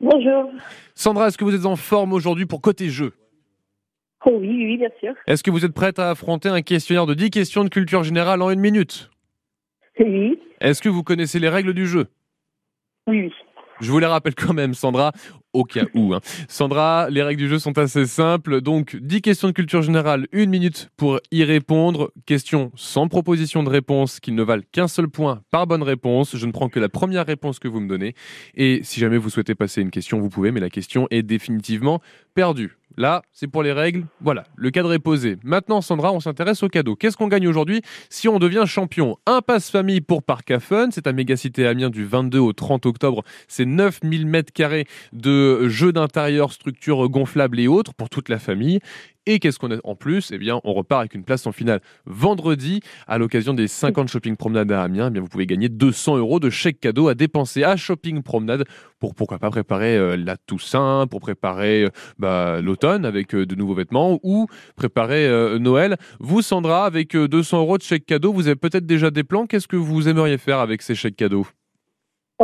Bonjour. 0.00 0.50
Sandra, 0.94 1.28
est-ce 1.28 1.36
que 1.36 1.44
vous 1.44 1.54
êtes 1.54 1.66
en 1.66 1.76
forme 1.76 2.14
aujourd'hui 2.14 2.46
pour 2.46 2.62
Côté 2.62 2.88
Jeu? 2.88 3.12
Oh 4.24 4.38
oui, 4.40 4.48
oui, 4.48 4.78
bien 4.78 4.88
sûr. 4.98 5.12
Est-ce 5.26 5.42
que 5.42 5.50
vous 5.50 5.66
êtes 5.66 5.74
prête 5.74 5.98
à 5.98 6.08
affronter 6.08 6.48
un 6.48 6.62
questionnaire 6.62 7.04
de 7.04 7.12
10 7.12 7.28
questions 7.28 7.64
de 7.64 7.68
culture 7.68 8.02
générale 8.02 8.40
en 8.40 8.48
une 8.48 8.60
minute? 8.60 9.10
Oui. 9.98 10.40
Est-ce 10.62 10.80
que 10.80 10.88
vous 10.88 11.02
connaissez 11.02 11.38
les 11.38 11.50
règles 11.50 11.74
du 11.74 11.86
jeu? 11.86 12.06
Oui, 13.06 13.24
oui. 13.24 13.32
Je 13.80 13.90
vous 13.90 13.98
les 13.98 14.06
rappelle 14.06 14.34
quand 14.34 14.52
même, 14.52 14.74
Sandra, 14.74 15.12
au 15.52 15.64
cas 15.64 15.84
où. 15.94 16.14
hein. 16.14 16.20
Sandra, 16.48 17.08
les 17.10 17.22
règles 17.22 17.42
du 17.42 17.48
jeu 17.48 17.58
sont 17.58 17.76
assez 17.78 18.06
simples. 18.06 18.60
Donc, 18.60 18.96
10 18.96 19.22
questions 19.22 19.48
de 19.48 19.52
culture 19.52 19.82
générale, 19.82 20.26
une 20.32 20.50
minute 20.50 20.90
pour 20.96 21.18
y 21.30 21.42
répondre. 21.44 22.12
Questions 22.24 22.70
sans 22.76 23.08
proposition 23.08 23.62
de 23.62 23.68
réponse 23.68 24.20
qui 24.20 24.32
ne 24.32 24.42
valent 24.42 24.62
qu'un 24.70 24.88
seul 24.88 25.08
point 25.08 25.42
par 25.50 25.66
bonne 25.66 25.82
réponse. 25.82 26.36
Je 26.36 26.46
ne 26.46 26.52
prends 26.52 26.68
que 26.68 26.78
la 26.80 26.88
première 26.88 27.26
réponse 27.26 27.58
que 27.58 27.68
vous 27.68 27.80
me 27.80 27.88
donnez. 27.88 28.14
Et 28.54 28.80
si 28.84 29.00
jamais 29.00 29.18
vous 29.18 29.30
souhaitez 29.30 29.54
passer 29.54 29.82
une 29.82 29.90
question, 29.90 30.20
vous 30.20 30.28
pouvez, 30.28 30.52
mais 30.52 30.60
la 30.60 30.70
question 30.70 31.08
est 31.10 31.22
définitivement 31.22 32.00
perdue. 32.34 32.76
Là, 32.96 33.22
c'est 33.32 33.46
pour 33.46 33.62
les 33.62 33.72
règles. 33.72 34.06
Voilà, 34.20 34.44
le 34.56 34.70
cadre 34.70 34.92
est 34.92 34.98
posé. 34.98 35.36
Maintenant, 35.42 35.80
Sandra, 35.80 36.12
on 36.12 36.20
s'intéresse 36.20 36.62
au 36.62 36.68
cadeau. 36.68 36.96
Qu'est-ce 36.96 37.16
qu'on 37.16 37.28
gagne 37.28 37.48
aujourd'hui 37.48 37.82
si 38.10 38.28
on 38.28 38.38
devient 38.38 38.64
champion? 38.66 39.16
Un 39.26 39.40
passe-famille 39.40 40.00
pour 40.00 40.22
Parc 40.22 40.50
à 40.50 40.60
Fun. 40.60 40.88
C'est 40.90 41.06
à 41.06 41.12
Mégacité 41.12 41.66
Amiens 41.66 41.90
du 41.90 42.04
22 42.04 42.38
au 42.38 42.52
30 42.52 42.86
octobre. 42.86 43.22
C'est 43.48 43.64
9000 43.64 44.26
mètres 44.26 44.52
carrés 44.52 44.86
de 45.12 45.68
jeux 45.68 45.92
d'intérieur, 45.92 46.52
structures 46.52 47.08
gonflables 47.08 47.60
et 47.60 47.68
autres 47.68 47.94
pour 47.94 48.10
toute 48.10 48.28
la 48.28 48.38
famille. 48.38 48.80
Et 49.26 49.38
qu'est-ce 49.38 49.60
qu'on 49.60 49.70
a 49.70 49.76
en 49.84 49.94
plus? 49.94 50.32
Eh 50.32 50.38
bien, 50.38 50.60
on 50.64 50.74
repart 50.74 51.00
avec 51.00 51.14
une 51.14 51.22
place 51.22 51.46
en 51.46 51.52
finale 51.52 51.80
vendredi 52.06 52.80
à 53.06 53.18
l'occasion 53.18 53.54
des 53.54 53.68
50 53.68 54.08
shopping 54.08 54.36
promenades 54.36 54.72
à 54.72 54.82
Amiens. 54.82 55.08
Eh 55.08 55.10
bien, 55.10 55.22
vous 55.22 55.28
pouvez 55.28 55.46
gagner 55.46 55.68
200 55.68 56.16
euros 56.16 56.40
de 56.40 56.50
chèque 56.50 56.80
cadeau 56.80 57.06
à 57.06 57.14
dépenser 57.14 57.62
à 57.62 57.76
shopping 57.76 58.22
promenade 58.22 58.64
pour 58.98 59.14
pourquoi 59.14 59.38
pas 59.38 59.50
préparer 59.50 59.96
euh, 59.96 60.16
la 60.16 60.36
Toussaint, 60.36 61.06
pour 61.08 61.20
préparer 61.20 61.84
euh, 61.84 61.90
bah, 62.18 62.60
l'automne 62.60 63.04
avec 63.04 63.32
euh, 63.34 63.46
de 63.46 63.54
nouveaux 63.54 63.74
vêtements 63.74 64.18
ou 64.24 64.48
préparer 64.74 65.28
Noël. 65.60 65.96
Vous, 66.18 66.42
Sandra, 66.42 66.84
avec 66.84 67.14
euh, 67.14 67.28
200 67.28 67.60
euros 67.60 67.78
de 67.78 67.82
chèque 67.82 68.06
cadeau, 68.06 68.32
vous 68.32 68.48
avez 68.48 68.56
peut-être 68.56 68.86
déjà 68.86 69.10
des 69.10 69.24
plans? 69.24 69.46
Qu'est-ce 69.46 69.68
que 69.68 69.76
vous 69.76 70.08
aimeriez 70.08 70.38
faire 70.38 70.58
avec 70.58 70.82
ces 70.82 70.94
chèques 70.94 71.16
cadeaux? 71.16 71.46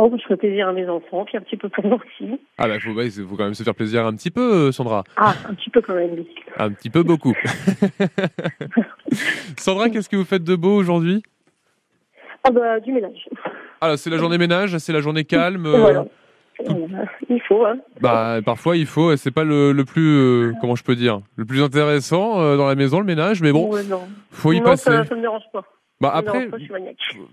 Oh, 0.01 0.09
je 0.17 0.23
ferai 0.23 0.37
plaisir 0.37 0.69
à 0.69 0.71
mes 0.71 0.87
enfants, 0.87 1.25
puis 1.25 1.35
un 1.35 1.41
petit 1.41 1.57
peu 1.57 1.67
pour 1.67 1.85
moi 1.85 1.97
aussi. 1.97 2.39
Ah 2.57 2.69
bah, 2.69 2.79
faut, 2.79 2.91
ouais, 2.91 3.09
faut 3.09 3.35
quand 3.35 3.43
même 3.43 3.53
se 3.53 3.63
faire 3.63 3.75
plaisir 3.75 4.05
un 4.05 4.13
petit 4.13 4.31
peu, 4.31 4.67
euh, 4.67 4.71
Sandra. 4.71 5.03
Ah, 5.17 5.33
un 5.49 5.53
petit 5.55 5.69
peu 5.69 5.81
quand 5.81 5.93
même. 5.95 6.11
oui. 6.13 6.25
Un 6.57 6.71
petit 6.71 6.89
peu 6.89 7.03
beaucoup. 7.03 7.33
Sandra, 9.57 9.89
qu'est-ce 9.89 10.09
que 10.09 10.15
vous 10.15 10.25
faites 10.25 10.43
de 10.43 10.55
beau 10.55 10.75
aujourd'hui? 10.75 11.23
Ah 12.43 12.51
bah, 12.51 12.79
du 12.79 12.91
ménage. 12.93 13.27
Ah, 13.81 13.97
c'est 13.97 14.09
la 14.09 14.17
journée 14.17 14.37
ménage, 14.37 14.77
c'est 14.77 14.93
la 14.93 15.01
journée 15.01 15.25
calme. 15.25 15.65
euh, 15.65 15.77
Voilà. 15.79 16.05
Euh, 16.69 16.87
Il 17.29 17.41
faut, 17.47 17.65
hein. 17.65 17.77
Bah, 18.01 18.39
parfois 18.45 18.75
il 18.77 18.85
faut, 18.85 19.11
et 19.11 19.17
c'est 19.17 19.31
pas 19.31 19.43
le, 19.45 19.71
le 19.71 19.85
plus, 19.85 20.17
euh, 20.17 20.53
comment 20.61 20.75
je 20.75 20.83
peux 20.83 20.95
dire, 20.95 21.21
le 21.37 21.45
plus 21.45 21.61
intéressant 21.61 22.39
euh, 22.41 22.57
dans 22.57 22.67
la 22.67 22.75
maison, 22.75 22.99
le 22.99 23.05
ménage, 23.05 23.41
mais 23.41 23.51
bon, 23.51 23.71
Ouais, 23.73 23.83
non. 23.83 24.01
faut 24.31 24.51
y 24.53 24.59
non, 24.59 24.65
passer. 24.65 24.91
Ça, 24.91 25.05
ça 25.05 25.15
me 25.15 25.21
dérange 25.21 25.43
pas. 25.53 25.63
Bah, 26.01 26.11
après-. 26.13 26.49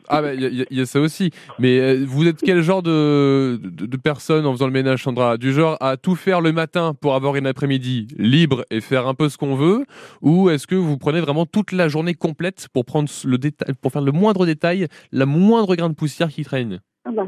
Ah, 0.09 0.23
bah, 0.23 0.35
il 0.35 0.67
y, 0.71 0.75
y 0.75 0.81
a 0.81 0.87
ça 0.87 1.01
aussi. 1.01 1.31
Mais 1.59 1.79
euh, 1.79 2.05
vous 2.07 2.27
êtes 2.27 2.41
quel 2.43 2.63
genre 2.63 2.83
de, 2.83 3.61
de, 3.63 3.87
de 3.87 3.97
personne 3.97 4.45
en 4.45 4.53
faisant 4.53 4.67
le 4.67 4.73
ménage, 4.73 5.05
Sandra? 5.05 5.37
Du 5.37 5.53
genre 5.53 5.77
à 5.81 5.97
tout 5.97 6.17
faire 6.17 6.41
le 6.41 6.53
matin 6.53 6.93
pour 7.01 7.15
avoir 7.15 7.37
une 7.37 7.47
après-midi 7.47 8.09
libre 8.17 8.65
et 8.71 8.81
faire 8.81 9.07
un 9.07 9.15
peu 9.15 9.29
ce 9.29 9.39
qu'on 9.39 9.55
veut? 9.55 9.87
Ou 10.21 10.51
est-ce 10.51 10.67
que 10.67 10.75
vous 10.75 10.99
prenez 10.99 11.21
vraiment 11.21 11.47
toute 11.47 11.71
la 11.71 11.87
journée 11.87 12.15
complète 12.15 12.67
pour, 12.73 12.85
prendre 12.85 13.09
le 13.25 13.39
détail, 13.39 13.75
pour 13.81 13.93
faire 13.93 14.03
le 14.03 14.13
moindre 14.13 14.47
détail, 14.47 14.89
la 15.13 15.27
moindre 15.27 15.77
grain 15.77 15.89
de 15.89 15.95
poussière 15.95 16.29
qui 16.29 16.43
traîne? 16.43 16.81
Ah 17.05 17.11
bah, 17.13 17.27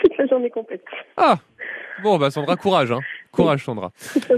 toute 0.00 0.16
la 0.18 0.26
journée 0.26 0.50
complète. 0.50 0.84
Ah 1.16 1.38
Bon, 2.02 2.18
bah 2.18 2.30
Sandra, 2.30 2.56
courage, 2.56 2.90
hein. 2.90 3.00
Courage, 3.32 3.64
Sandra. 3.64 3.92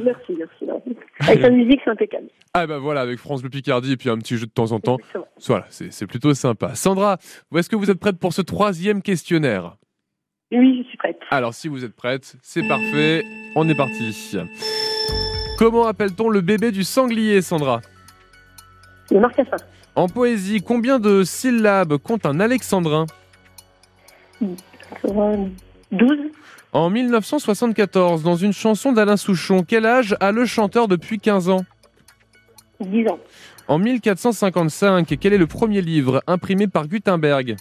merci, 0.04 0.34
merci. 0.36 0.64
non. 0.66 0.82
Avec 1.20 1.40
la 1.40 1.50
musique, 1.50 1.80
c'est 1.84 1.90
impeccable. 1.90 2.26
Ah 2.52 2.66
bah 2.66 2.78
voilà, 2.78 3.00
avec 3.00 3.18
France 3.18 3.42
Le 3.42 3.48
Picardie 3.48 3.92
et 3.92 3.96
puis 3.96 4.10
un 4.10 4.18
petit 4.18 4.36
jeu 4.36 4.46
de 4.46 4.50
temps 4.50 4.72
en 4.72 4.80
temps. 4.80 4.98
Voilà, 5.46 5.66
c'est 5.70 5.92
c'est 5.92 6.06
plutôt 6.06 6.34
sympa. 6.34 6.74
Sandra, 6.74 7.18
est-ce 7.56 7.68
que 7.68 7.76
vous 7.76 7.90
êtes 7.90 7.98
prête 7.98 8.18
pour 8.18 8.32
ce 8.32 8.42
troisième 8.42 9.02
questionnaire? 9.02 9.76
Oui, 10.52 10.82
je 10.82 10.88
suis 10.88 10.98
prête. 10.98 11.18
Alors 11.30 11.54
si 11.54 11.68
vous 11.68 11.84
êtes 11.84 11.94
prête, 11.94 12.36
c'est 12.42 12.66
parfait, 12.66 13.22
on 13.56 13.68
est 13.68 13.74
parti. 13.74 14.36
Comment 15.58 15.86
appelle-t-on 15.86 16.28
le 16.28 16.40
bébé 16.40 16.70
du 16.72 16.82
sanglier, 16.84 17.40
Sandra? 17.40 17.80
Le 19.10 19.20
marcassin. 19.20 19.56
En 19.96 20.08
poésie, 20.08 20.60
combien 20.60 20.98
de 20.98 21.22
syllabes 21.24 21.96
compte 21.98 22.26
un 22.26 22.40
alexandrin? 22.40 23.06
12. 25.02 26.18
En 26.72 26.90
1974, 26.90 28.22
dans 28.22 28.36
une 28.36 28.52
chanson 28.52 28.92
d'Alain 28.92 29.16
Souchon, 29.16 29.62
quel 29.66 29.86
âge 29.86 30.16
a 30.20 30.32
le 30.32 30.44
chanteur 30.44 30.88
depuis 30.88 31.20
15 31.20 31.48
ans? 31.48 31.64
10 32.80 33.08
ans. 33.08 33.18
En 33.68 33.78
1455, 33.78 35.14
quel 35.20 35.32
est 35.32 35.38
le 35.38 35.46
premier 35.46 35.80
livre 35.80 36.22
imprimé 36.26 36.66
par 36.66 36.88
Gutenberg? 36.88 37.56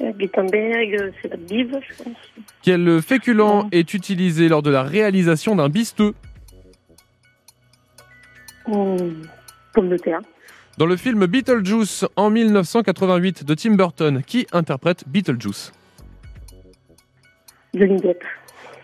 Euh, 0.00 0.12
Gutenberg, 0.12 0.94
euh, 1.00 1.10
c'est 1.22 1.28
la 1.28 1.36
Bible, 1.36 1.80
je 1.88 2.02
pense. 2.02 2.16
Quel 2.62 3.00
féculent 3.00 3.66
est 3.72 3.94
utilisé 3.94 4.48
lors 4.48 4.62
de 4.62 4.70
la 4.70 4.82
réalisation 4.82 5.56
d'un 5.56 5.68
bisteux 5.68 6.14
Hum, 8.66 9.22
Pomme 9.72 9.88
de 9.88 9.96
terre. 9.96 10.20
Dans 10.76 10.86
le 10.86 10.96
film 10.96 11.26
Beetlejuice 11.26 12.04
en 12.16 12.30
1988 12.30 13.44
de 13.44 13.54
Tim 13.54 13.74
Burton, 13.74 14.22
qui 14.26 14.46
interprète 14.52 15.04
Beetlejuice? 15.06 15.72
Johnny 17.74 17.96
Depp. 18.00 18.24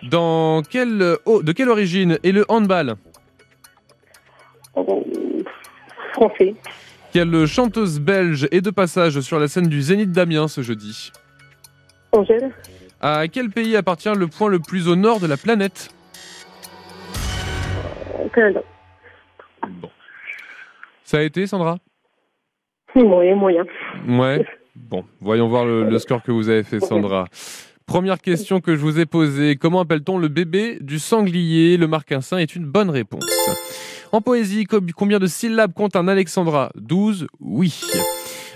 Dans 0.05 0.63
quelle, 0.63 1.17
oh, 1.25 1.43
de 1.43 1.53
quelle 1.53 1.69
origine 1.69 2.19
est 2.23 2.31
le 2.31 2.45
handball? 2.49 2.95
Oh, 4.77 5.05
Français. 6.13 6.55
Quelle 7.13 7.47
chanteuse 7.47 7.99
belge 7.99 8.47
est 8.53 8.61
de 8.61 8.71
passage 8.71 9.21
sur 9.21 9.41
la 9.41 9.49
scène 9.49 9.67
du 9.67 9.83
Zénith 9.83 10.13
d'Amiens 10.13 10.47
ce 10.47 10.63
jeudi? 10.63 11.11
Angèle. 12.13 12.53
À 13.01 13.27
quel 13.27 13.51
pays 13.51 13.77
appartient 13.77 14.15
le 14.15 14.29
point 14.29 14.49
le 14.49 14.61
plus 14.61 14.87
au 14.87 14.95
nord 14.95 15.19
de 15.19 15.27
la 15.27 15.37
planète? 15.37 15.89
Canada. 18.33 18.63
Ça 21.11 21.19
a 21.19 21.23
été, 21.23 21.45
Sandra? 21.49 21.79
Moyen, 22.95 23.35
moyen. 23.35 23.65
Ouais. 24.07 24.47
Bon, 24.77 25.03
voyons 25.21 25.49
voir 25.49 25.65
le, 25.65 25.83
le 25.83 25.99
score 25.99 26.23
que 26.23 26.31
vous 26.31 26.49
avez 26.49 26.63
fait, 26.63 26.79
Sandra. 26.79 27.25
Première 27.85 28.21
question 28.21 28.61
que 28.61 28.77
je 28.77 28.81
vous 28.81 29.01
ai 29.01 29.07
posée. 29.07 29.57
Comment 29.57 29.81
appelle-t-on 29.81 30.19
le 30.19 30.29
bébé 30.29 30.79
du 30.81 31.01
sanglier? 31.01 31.77
Le 31.79 31.89
marquinsin 31.89 32.39
est 32.39 32.55
une 32.55 32.65
bonne 32.65 32.91
réponse. 32.91 33.25
En 34.13 34.21
poésie, 34.21 34.67
co- 34.67 34.79
combien 34.97 35.19
de 35.19 35.27
syllabes 35.27 35.73
compte 35.73 35.97
un 35.97 36.07
Alexandra? 36.07 36.71
12 36.77 37.27
Oui. 37.41 37.81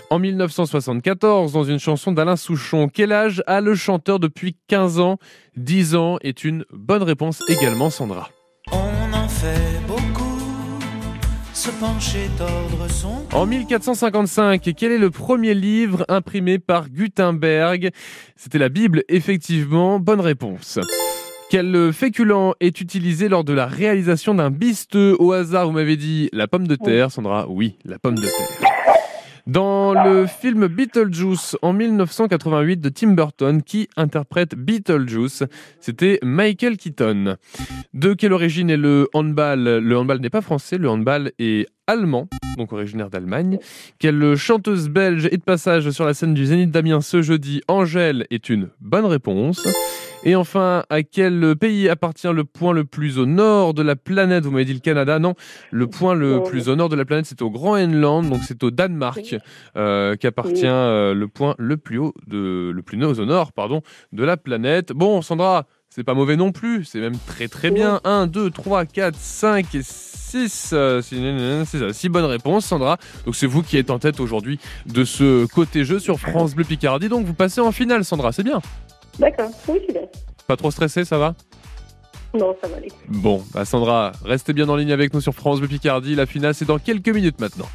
En 0.09 0.17
1974, 0.19 1.51
dans 1.51 1.65
une 1.65 1.79
chanson 1.79 2.13
d'Alain 2.13 2.37
Souchon, 2.37 2.87
quel 2.87 3.11
âge 3.11 3.43
a 3.47 3.59
le 3.59 3.75
chanteur 3.75 4.19
depuis 4.19 4.55
15 4.69 5.01
ans? 5.01 5.17
10 5.57 5.95
ans 5.95 6.19
est 6.21 6.45
une 6.45 6.63
bonne 6.71 7.03
réponse 7.03 7.43
également, 7.49 7.89
Sandra. 7.89 8.29
On 8.71 8.77
en 9.13 9.27
fait 9.27 9.84
se 11.65 11.71
pencher, 11.79 12.29
tordre 12.37 12.87
son 12.91 13.25
En 13.35 13.47
1455, 13.47 14.69
quel 14.77 14.91
est 14.91 14.99
le 14.99 15.09
premier 15.09 15.55
livre 15.55 16.05
imprimé 16.09 16.59
par 16.59 16.89
Gutenberg? 16.91 17.89
C'était 18.35 18.59
la 18.59 18.69
Bible, 18.69 19.03
effectivement. 19.09 19.99
Bonne 19.99 20.19
réponse. 20.19 20.79
Quel 21.49 21.91
féculent 21.91 22.53
est 22.59 22.81
utilisé 22.81 23.29
lors 23.29 23.43
de 23.43 23.53
la 23.53 23.65
réalisation 23.65 24.35
d'un 24.35 24.51
bisteux? 24.51 25.15
Au 25.17 25.31
hasard, 25.31 25.65
vous 25.65 25.71
m'avez 25.71 25.97
dit 25.97 26.29
la 26.33 26.47
pomme 26.47 26.67
de 26.67 26.75
terre, 26.75 27.09
Sandra 27.09 27.47
Oui, 27.49 27.77
la 27.83 27.97
pomme 27.97 28.15
de 28.15 28.27
terre. 28.27 28.64
Dans 29.47 29.93
le 29.93 30.25
film 30.25 30.65
Beetlejuice 30.65 31.55
en 31.61 31.71
1988 31.71 32.81
de 32.81 32.89
Tim 32.89 33.11
Burton, 33.11 33.61
qui 33.61 33.87
interprète 33.95 34.55
Beetlejuice 34.55 35.43
C'était 35.79 36.17
Michael 36.23 36.77
Keaton. 36.77 37.37
De 37.93 38.15
quelle 38.15 38.33
origine 38.33 38.71
est 38.71 38.77
le 38.77 39.07
handball? 39.13 39.63
Le 39.77 39.97
handball 39.97 40.19
n'est 40.19 40.31
pas 40.31 40.41
français, 40.41 40.79
le 40.79 40.89
handball 40.89 41.31
est 41.37 41.67
allemand, 41.85 42.27
donc 42.57 42.73
originaire 42.73 43.11
d'Allemagne. 43.11 43.59
Quelle 43.99 44.35
chanteuse 44.35 44.89
belge 44.89 45.27
est 45.27 45.37
de 45.37 45.43
passage 45.43 45.91
sur 45.91 46.05
la 46.05 46.15
scène 46.15 46.33
du 46.33 46.47
Zénith 46.47 46.71
d'Amiens 46.71 47.01
ce 47.01 47.21
jeudi? 47.21 47.61
Angèle 47.67 48.25
est 48.31 48.49
une 48.49 48.69
bonne 48.81 49.05
réponse. 49.05 49.67
Et 50.27 50.35
enfin, 50.35 50.83
à 50.89 51.03
quel 51.03 51.55
pays 51.55 51.87
appartient 51.87 52.31
le 52.33 52.43
point 52.43 52.73
le 52.73 52.83
plus 52.83 53.19
au 53.19 53.27
nord 53.27 53.75
de 53.75 53.83
la 53.83 53.95
planète? 53.95 54.43
Vous 54.43 54.51
m'avez 54.51 54.65
dit 54.65 54.73
le 54.73 54.79
Canada, 54.79 55.19
non. 55.19 55.35
Le 55.69 55.85
point 55.85 56.15
le 56.15 56.41
plus 56.41 56.67
au 56.67 56.75
nord 56.75 56.89
de 56.89 56.95
la 56.95 57.05
planète, 57.05 57.27
c'est 57.27 57.43
au 57.43 57.51
Grand 57.51 57.77
Enland, 57.77 58.23
donc 58.23 58.41
c'est 58.43 58.63
au 58.63 58.71
Danemark 58.71 59.35
euh, 59.77 60.15
qu'appartient 60.15 60.65
euh, 60.65 61.13
le 61.13 61.27
point 61.27 61.53
le 61.59 61.77
plus 61.77 61.99
haut, 61.99 62.15
de, 62.25 62.71
le 62.73 62.81
plus 62.81 63.03
au 63.03 63.25
nord, 63.25 63.53
pardon, 63.53 63.83
de 64.13 64.23
la 64.23 64.35
planète. 64.35 64.93
Bon, 64.93 65.21
Sandra, 65.21 65.67
c'est 65.89 66.03
pas 66.03 66.15
mauvais 66.15 66.37
non 66.37 66.51
plus, 66.51 66.85
c'est 66.85 66.99
même 66.99 67.17
très 67.27 67.47
très 67.47 67.69
bien. 67.69 68.01
1, 68.03 68.25
2, 68.25 68.49
3, 68.49 68.85
4, 68.85 69.15
5 69.15 69.75
et 69.75 69.81
6. 69.83 70.73
6 71.01 72.09
bonnes 72.09 72.25
réponses, 72.25 72.65
Sandra. 72.65 72.97
Donc 73.25 73.35
c'est 73.35 73.45
vous 73.45 73.61
qui 73.61 73.77
êtes 73.77 73.91
en 73.91 73.99
tête 73.99 74.19
aujourd'hui 74.19 74.59
de 74.87 75.03
ce 75.05 75.45
côté 75.45 75.85
jeu 75.85 75.99
sur 75.99 76.19
France 76.19 76.55
Bleu 76.55 76.65
Picardie. 76.65 77.09
Donc 77.09 77.25
vous 77.27 77.35
passez 77.35 77.61
en 77.61 77.71
finale, 77.71 78.03
Sandra, 78.03 78.31
c'est 78.31 78.43
bien. 78.43 78.59
D'accord. 79.19 79.49
Oui, 79.67 79.79
bien. 79.89 80.01
Pas 80.47 80.57
trop 80.57 80.71
stressé, 80.71 81.05
ça 81.05 81.17
va? 81.17 81.35
Non, 82.33 82.55
ça 82.61 82.67
va 82.67 82.77
aller. 82.77 82.91
Bon, 83.07 83.43
bah 83.53 83.63
Sandra, 83.63 84.11
restez 84.23 84.53
bien 84.53 84.67
en 84.67 84.75
ligne 84.75 84.91
avec 84.91 85.13
nous 85.13 85.21
sur 85.21 85.33
France 85.33 85.59
Bleu 85.59 85.69
Picardie. 85.69 86.15
La 86.15 86.25
finale, 86.25 86.53
c'est 86.53 86.65
dans 86.65 86.79
quelques 86.79 87.09
minutes 87.09 87.39
maintenant. 87.39 87.67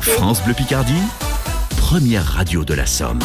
France 0.00 0.42
Bleu 0.44 0.54
Picardie, 0.54 1.02
première 1.76 2.24
radio 2.24 2.64
de 2.64 2.74
la 2.74 2.86
Somme. 2.86 3.20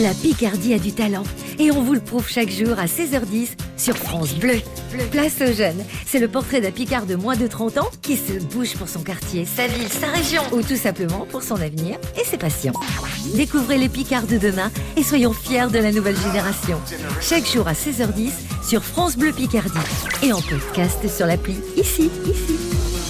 La 0.00 0.14
Picardie 0.14 0.72
a 0.72 0.78
du 0.78 0.92
talent 0.92 1.24
et 1.58 1.70
on 1.70 1.82
vous 1.82 1.92
le 1.92 2.00
prouve 2.00 2.26
chaque 2.26 2.48
jour 2.48 2.78
à 2.78 2.86
16h10 2.86 3.48
sur 3.76 3.94
France 3.98 4.34
Bleu. 4.34 4.60
Place 5.10 5.42
aux 5.42 5.52
jeunes, 5.52 5.84
c'est 6.06 6.20
le 6.20 6.28
portrait 6.28 6.62
d'un 6.62 6.70
Picard 6.70 7.04
de 7.04 7.16
moins 7.16 7.36
de 7.36 7.46
30 7.46 7.76
ans 7.76 7.90
qui 8.00 8.16
se 8.16 8.42
bouge 8.54 8.74
pour 8.76 8.88
son 8.88 9.00
quartier, 9.00 9.44
sa 9.44 9.66
ville, 9.66 9.90
sa 9.90 10.06
région 10.06 10.42
ou 10.52 10.62
tout 10.62 10.76
simplement 10.76 11.26
pour 11.30 11.42
son 11.42 11.56
avenir 11.56 11.98
et 12.18 12.24
ses 12.24 12.38
passions. 12.38 12.72
Découvrez 13.34 13.76
les 13.76 13.90
Picards 13.90 14.26
de 14.26 14.38
demain 14.38 14.70
et 14.96 15.02
soyons 15.02 15.34
fiers 15.34 15.70
de 15.70 15.78
la 15.78 15.92
nouvelle 15.92 16.16
génération. 16.16 16.80
Chaque 17.20 17.46
jour 17.46 17.68
à 17.68 17.74
16h10 17.74 18.30
sur 18.66 18.82
France 18.82 19.18
Bleu 19.18 19.32
Picardie 19.32 19.78
et 20.22 20.32
en 20.32 20.40
podcast 20.40 21.06
sur 21.14 21.26
l'appli 21.26 21.56
ici, 21.76 22.10
ici. 22.24 23.01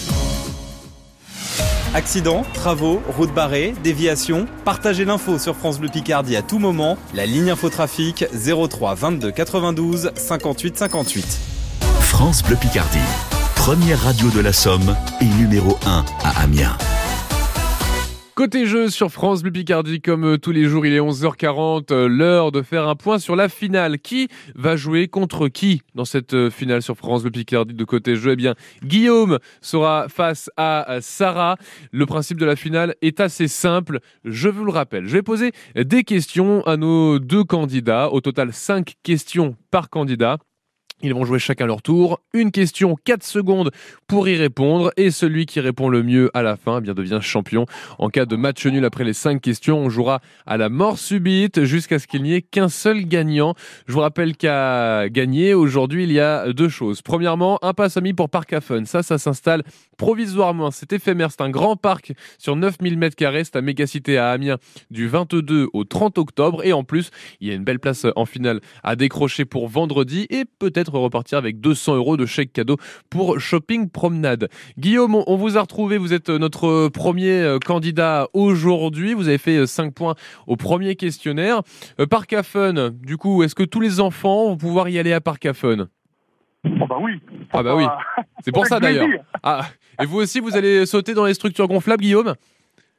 Accidents, 1.95 2.43
travaux, 2.55 3.03
routes 3.07 3.34
barrées, 3.34 3.74
déviations, 3.84 4.47
partagez 4.64 5.05
l'info 5.05 5.38
sur 5.38 5.55
France 5.55 5.78
Bleu 5.78 5.90
Picardie 5.90 6.36
à 6.36 6.43
tout 6.43 6.59
moment. 6.59 6.97
La 7.12 7.26
ligne 7.26 7.51
infotrafic 7.51 8.24
03 8.32 8.95
22 8.95 9.30
92 9.30 10.11
58 10.14 10.78
58. 10.78 11.38
France 12.01 12.43
Bleu 12.43 12.57
Picardie, 12.57 12.99
première 13.57 14.01
radio 14.01 14.30
de 14.30 14.40
la 14.40 14.55
Somme 14.55 14.97
et 15.20 15.26
numéro 15.26 15.78
1 15.84 16.05
à 16.24 16.43
Amiens. 16.43 16.78
Côté 18.35 18.64
jeu 18.64 18.89
sur 18.89 19.11
France 19.11 19.43
Bleu 19.43 19.53
Picardie, 19.53 20.01
comme 20.01 20.24
euh, 20.24 20.39
tous 20.39 20.53
les 20.53 20.64
jours, 20.64 20.87
il 20.87 20.95
est 20.95 21.01
11h40, 21.01 21.93
euh, 21.93 22.09
l'heure 22.09 22.51
de 22.51 22.62
faire 22.62 22.89
un 22.89 22.95
point 22.95 23.18
sur 23.18 23.37
la 23.37 23.51
finale. 23.51 23.99
Qui 23.99 24.28
va 24.55 24.74
jouer 24.74 25.07
contre 25.07 25.49
qui 25.49 25.83
dans 25.95 26.07
cette 26.07 26.33
euh, 26.33 26.49
finale 26.49 26.80
sur 26.80 26.97
France 26.97 27.22
Bleu 27.22 27.30
Picardie 27.30 27.74
de 27.74 27.85
côté 27.85 28.16
jeu? 28.16 28.30
Eh 28.33 28.37
bien, 28.37 28.55
Guillaume 28.83 29.39
sera 29.61 30.07
face 30.09 30.49
à 30.57 30.99
Sarah. 31.03 31.57
Le 31.91 32.07
principe 32.07 32.39
de 32.39 32.47
la 32.47 32.57
finale 32.57 32.95
est 33.03 33.20
assez 33.20 33.49
simple, 33.49 34.01
je 34.24 34.49
vous 34.49 34.64
le 34.64 34.72
rappelle. 34.72 35.07
Je 35.07 35.12
vais 35.12 35.22
poser 35.22 35.53
des 35.76 36.03
questions 36.03 36.62
à 36.62 36.78
nos 36.78 37.18
deux 37.18 37.45
candidats, 37.45 38.11
au 38.11 38.22
total 38.22 38.55
5 38.55 38.95
questions 39.03 39.57
par 39.70 39.91
candidat. 39.91 40.39
Ils 41.03 41.14
vont 41.14 41.24
jouer 41.24 41.38
chacun 41.38 41.66
leur 41.66 41.82
tour. 41.82 42.20
Une 42.32 42.53
question, 42.53 42.96
4 43.05 43.24
secondes 43.24 43.70
pour 44.07 44.28
y 44.28 44.36
répondre. 44.36 44.92
Et 44.96 45.11
celui 45.11 45.46
qui 45.46 45.59
répond 45.61 45.88
le 45.88 46.03
mieux 46.03 46.30
à 46.32 46.42
la 46.42 46.57
fin 46.57 46.78
eh 46.78 46.80
bien, 46.80 46.94
devient 46.94 47.18
champion. 47.20 47.66
En 47.98 48.09
cas 48.09 48.24
de 48.24 48.36
match 48.36 48.64
nul 48.66 48.84
après 48.84 49.05
les 49.05 49.12
5 49.12 49.40
questions, 49.40 49.78
on 49.78 49.88
jouera 49.88 50.20
à 50.46 50.57
la 50.57 50.68
mort 50.68 50.98
subite 50.98 51.64
jusqu'à 51.64 51.98
ce 51.98 52.07
qu'il 52.07 52.22
n'y 52.22 52.34
ait 52.34 52.42
qu'un 52.42 52.68
seul 52.68 53.07
gagnant. 53.07 53.55
Je 53.86 53.92
vous 53.92 54.00
rappelle 54.00 54.36
qu'à 54.36 55.09
gagner, 55.09 55.55
aujourd'hui, 55.55 56.05
il 56.05 56.12
y 56.12 56.20
a 56.20 56.53
deux 56.53 56.68
choses. 56.68 57.03
Premièrement, 57.03 57.59
un 57.62 57.74
pass 57.74 57.96
ami 57.96 58.12
pour 58.12 58.28
Parc. 58.28 58.55
Ça, 58.84 59.03
ça 59.03 59.18
s'installe 59.18 59.62
provisoirement. 60.03 60.72
C'est 60.72 60.92
éphémère. 60.92 61.30
C'est 61.30 61.42
un 61.42 61.48
grand 61.50 61.76
parc 61.76 62.12
sur 62.36 62.57
9000 62.57 62.98
m2. 62.98 63.44
C'est 63.44 63.55
à 63.57 63.61
Mégacité 63.61 64.18
à 64.18 64.30
Amiens 64.30 64.57
du 64.90 65.07
22 65.07 65.68
au 65.72 65.84
30 65.84 66.18
octobre. 66.18 66.64
Et 66.64 66.72
en 66.72 66.82
plus, 66.82 67.11
il 67.40 67.46
y 67.46 67.53
a 67.53 67.55
une 67.55 67.62
belle 67.62 67.78
place 67.78 68.05
en 68.16 68.24
finale 68.26 68.61
à 68.82 68.96
décrocher 68.96 69.44
pour 69.44 69.68
vendredi 69.68 70.26
et 70.28 70.44
peut-être 70.59 70.94
repartir 70.98 71.38
avec 71.38 71.61
200 71.61 71.94
euros 71.94 72.16
de 72.16 72.26
chèque 72.26 72.53
cadeau 72.53 72.78
pour 73.11 73.38
Shopping 73.38 73.88
Promenade. 73.90 74.48
Guillaume, 74.76 75.14
on- 75.14 75.36
vous 75.36 75.57
a 75.57 75.61
retrouvé, 75.61 75.98
vous 75.98 76.12
êtes 76.12 76.28
notre 76.30 76.88
premier 76.88 77.30
euh, 77.40 77.59
candidat 77.59 78.28
aujourd'hui, 78.32 79.14
vous 79.14 79.28
avez 79.28 79.38
fait 79.38 79.66
5 79.66 79.92
points 79.94 80.14
au 80.48 80.57
premier 80.57 80.94
questionnaire. 80.96 81.62
Euh, 82.00 82.07
Parc 82.07 82.32
à 82.32 82.42
Fun, 82.42 82.90
du 82.90 83.16
coup, 83.16 83.42
est-ce 83.44 83.55
que 83.55 83.62
tous 83.64 83.80
les 83.80 83.98
enfants 84.00 84.46
vont 84.50 84.57
pouvoir 84.57 84.88
y 84.88 84.98
aller 84.98 85.12
à 85.12 85.20
Parc 85.20 85.46
à 85.46 85.53
Fun? 85.55 85.86
Oh 86.64 86.86
bah 86.88 86.98
oui. 87.00 87.12
Ah 87.53 87.62
bah 87.64 87.74
oui, 87.74 87.84
c'est 88.44 88.53
pour 88.53 88.66
ça 88.66 88.78
d'ailleurs. 88.78 89.09
Ah, 89.42 89.66
et 90.01 90.07
vous 90.07 90.18
aussi, 90.18 90.40
vous 90.40 90.57
allez 90.57 90.86
sauter 90.86 91.14
dans 91.14 91.24
les 91.26 91.34
structures 91.34 91.68
gonflables, 91.68 92.03
Guillaume? 92.03 92.34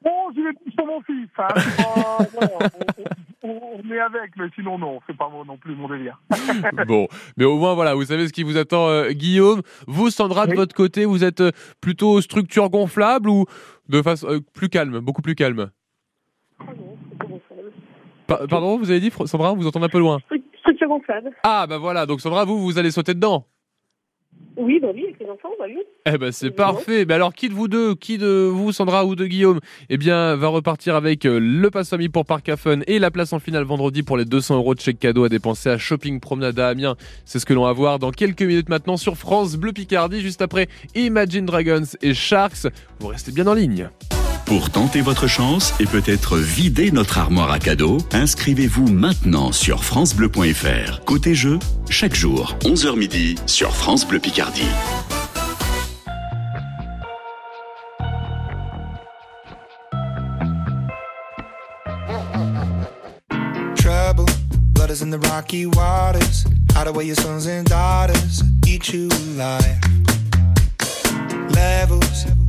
Bon, 0.04 0.12
je 0.36 0.42
vais 0.42 0.72
sur 0.74 0.86
mon 0.86 1.02
fils. 1.02 1.30
Hein. 1.38 1.48
On, 3.46 3.92
est 3.92 4.00
avec, 4.00 4.32
mais 4.38 4.46
sinon 4.56 4.78
non, 4.78 5.02
c'est 5.06 5.18
pas 5.18 5.28
mon- 5.30 5.44
non 5.44 5.58
plus 5.58 5.76
mon 5.76 5.90
délire. 5.90 6.18
Bon, 6.88 7.08
mais 7.36 7.44
au 7.46 7.58
moins 7.58 7.74
voilà, 7.74 7.94
vous 7.94 8.06
savez 8.06 8.28
ce 8.28 8.34
qui 8.34 8.44
vous 8.44 8.56
attend, 8.58 8.88
euh, 8.88 9.12
Guillaume. 9.12 9.62
Vous, 9.88 10.10
Sandra, 10.10 10.48
de 10.48 10.56
votre 10.56 10.74
côté, 10.76 11.04
vous 11.06 11.24
êtes 11.26 11.42
euh, 11.42 11.52
plutôt 11.82 12.22
structure 12.22 12.70
gonflable 12.70 13.30
ou 13.30 13.46
de 13.90 14.02
façon 14.02 14.28
euh, 14.30 14.40
plus 14.54 14.70
calme, 14.70 15.00
beaucoup 15.00 15.22
plus 15.22 15.36
calme? 15.36 15.72
Pa- 18.28 18.48
Pardon, 18.48 18.78
vous 18.78 18.90
avez 18.90 19.02
dit, 19.02 19.12
Sandra, 19.26 19.54
vous 19.54 19.68
entendez 19.68 19.86
un 19.86 19.90
peu 19.90 20.00
loin. 20.00 20.20
Structure 20.60 20.88
gonflable. 20.88 21.32
Ah 21.44 21.68
bah 21.68 21.78
voilà, 21.78 22.06
donc 22.06 22.22
Sandra, 22.22 22.46
vous, 22.46 22.60
vous 22.62 22.78
allez 22.80 22.92
sauter 22.92 23.14
dedans. 23.14 23.46
Oui, 24.58 24.80
bah 24.80 24.90
oui, 24.94 25.04
avec 25.04 25.20
les 25.20 25.26
enfants, 25.28 25.50
bah 25.58 25.66
oui. 25.68 25.82
Eh 26.06 26.18
ben 26.18 26.32
c'est 26.32 26.52
parfait. 26.52 27.06
Mais 27.06 27.14
alors 27.14 27.34
qui 27.34 27.50
de 27.50 27.54
vous 27.54 27.68
deux, 27.68 27.96
qui 27.96 28.18
de 28.18 28.50
vous 28.52 28.72
Sandra 28.72 29.06
ou 29.06 29.16
de 29.16 29.26
Guillaume, 29.26 29.60
eh 29.90 29.98
bien 29.98 30.36
va 30.36 30.48
repartir 30.48 30.96
avec 30.96 31.26
euh, 31.26 31.40
le 31.40 31.70
pass 31.72 31.90
famille 31.90 32.10
pour 32.10 32.26
Parc 32.26 32.50
à 32.50 32.58
Fun 32.58 32.82
et 32.88 33.00
la 33.00 33.10
place 33.10 33.34
en 33.34 33.40
finale 33.40 33.64
vendredi 33.64 34.04
pour 34.04 34.18
les 34.18 34.26
200 34.26 34.58
euros 34.58 34.76
de 34.76 34.80
chèque 34.80 35.00
cadeau 35.00 35.24
à 35.24 35.30
dépenser 35.30 35.70
à 35.70 35.78
Shopping 35.78 36.20
Promenade 36.20 36.60
à 36.60 36.70
Amiens. 36.70 36.96
C'est 37.26 37.40
ce 37.40 37.46
que 37.46 37.54
l'on 37.54 37.66
va 37.66 37.74
voir 37.74 38.00
dans 38.00 38.12
quelques 38.12 38.44
minutes 38.44 38.70
maintenant 38.70 38.98
sur 38.98 39.18
France 39.18 39.56
Bleu 39.56 39.72
Picardie, 39.72 40.22
juste 40.22 40.42
après 40.42 40.68
Imagine 40.96 41.46
Dragons 41.46 41.84
et 42.02 42.14
Sharks. 42.14 42.68
Vous 43.00 43.08
restez 43.08 43.32
bien 43.32 43.48
en 43.48 43.54
ligne. 43.54 43.90
Pour 44.46 44.70
tenter 44.70 45.02
votre 45.02 45.28
chance 45.28 45.74
et 45.80 45.86
peut-être 45.86 46.38
vider 46.38 46.92
notre 46.92 47.18
armoire 47.18 47.52
à 47.52 47.60
cadeaux, 47.60 48.00
inscrivez-vous 48.12 48.88
maintenant 48.88 49.52
sur 49.52 49.84
francebleu.fr. 49.84 51.04
Côté 51.06 51.34
jeu, 51.34 51.60
chaque 51.90 52.16
jour, 52.16 52.58
11h 52.62 52.98
midi 52.98 53.36
sur 53.48 53.74
France 53.76 54.08
Bleu 54.08 54.20
Picardie. 54.20 54.68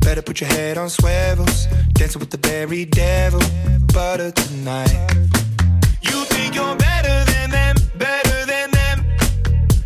Better 0.05 0.21
put 0.21 0.39
your 0.39 0.49
head 0.49 0.77
on 0.77 0.87
swivels. 0.87 1.65
Dancing 1.93 2.19
with 2.19 2.29
the 2.29 2.37
very 2.37 2.85
devil, 2.85 3.41
butter 3.91 4.29
tonight. 4.31 4.95
You 6.01 6.17
think 6.25 6.53
you're 6.53 6.75
better 6.75 7.17
than 7.31 7.49
them, 7.49 7.75
better 7.97 8.45
than 8.45 8.69
them. 8.69 8.97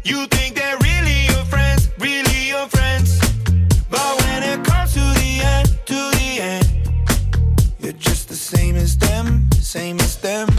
You 0.03 0.28
think 0.28 0.55
they're 0.57 0.78
really 0.89 1.20
your 1.32 1.45
friends, 1.45 1.89
really 1.99 2.49
your 2.49 2.67
friends. 2.67 3.17
But 3.89 4.11
when 4.22 4.43
it 4.43 4.59
comes 4.65 4.93
to 4.95 5.05
the 5.22 5.32
end, 5.55 5.67
to 5.91 5.99
the 6.20 6.32
end, 6.53 6.67
you're 7.80 7.93
just 7.93 8.28
the 8.28 8.36
same 8.36 8.76
as 8.76 8.97
them, 8.97 9.49
same 9.53 9.97
as 10.01 10.17
them. 10.17 10.59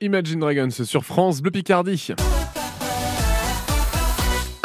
Imagine 0.00 0.40
Dragons 0.40 0.70
sur 0.70 1.04
France 1.04 1.40
Bleu 1.40 1.50
Picardie. 1.50 2.14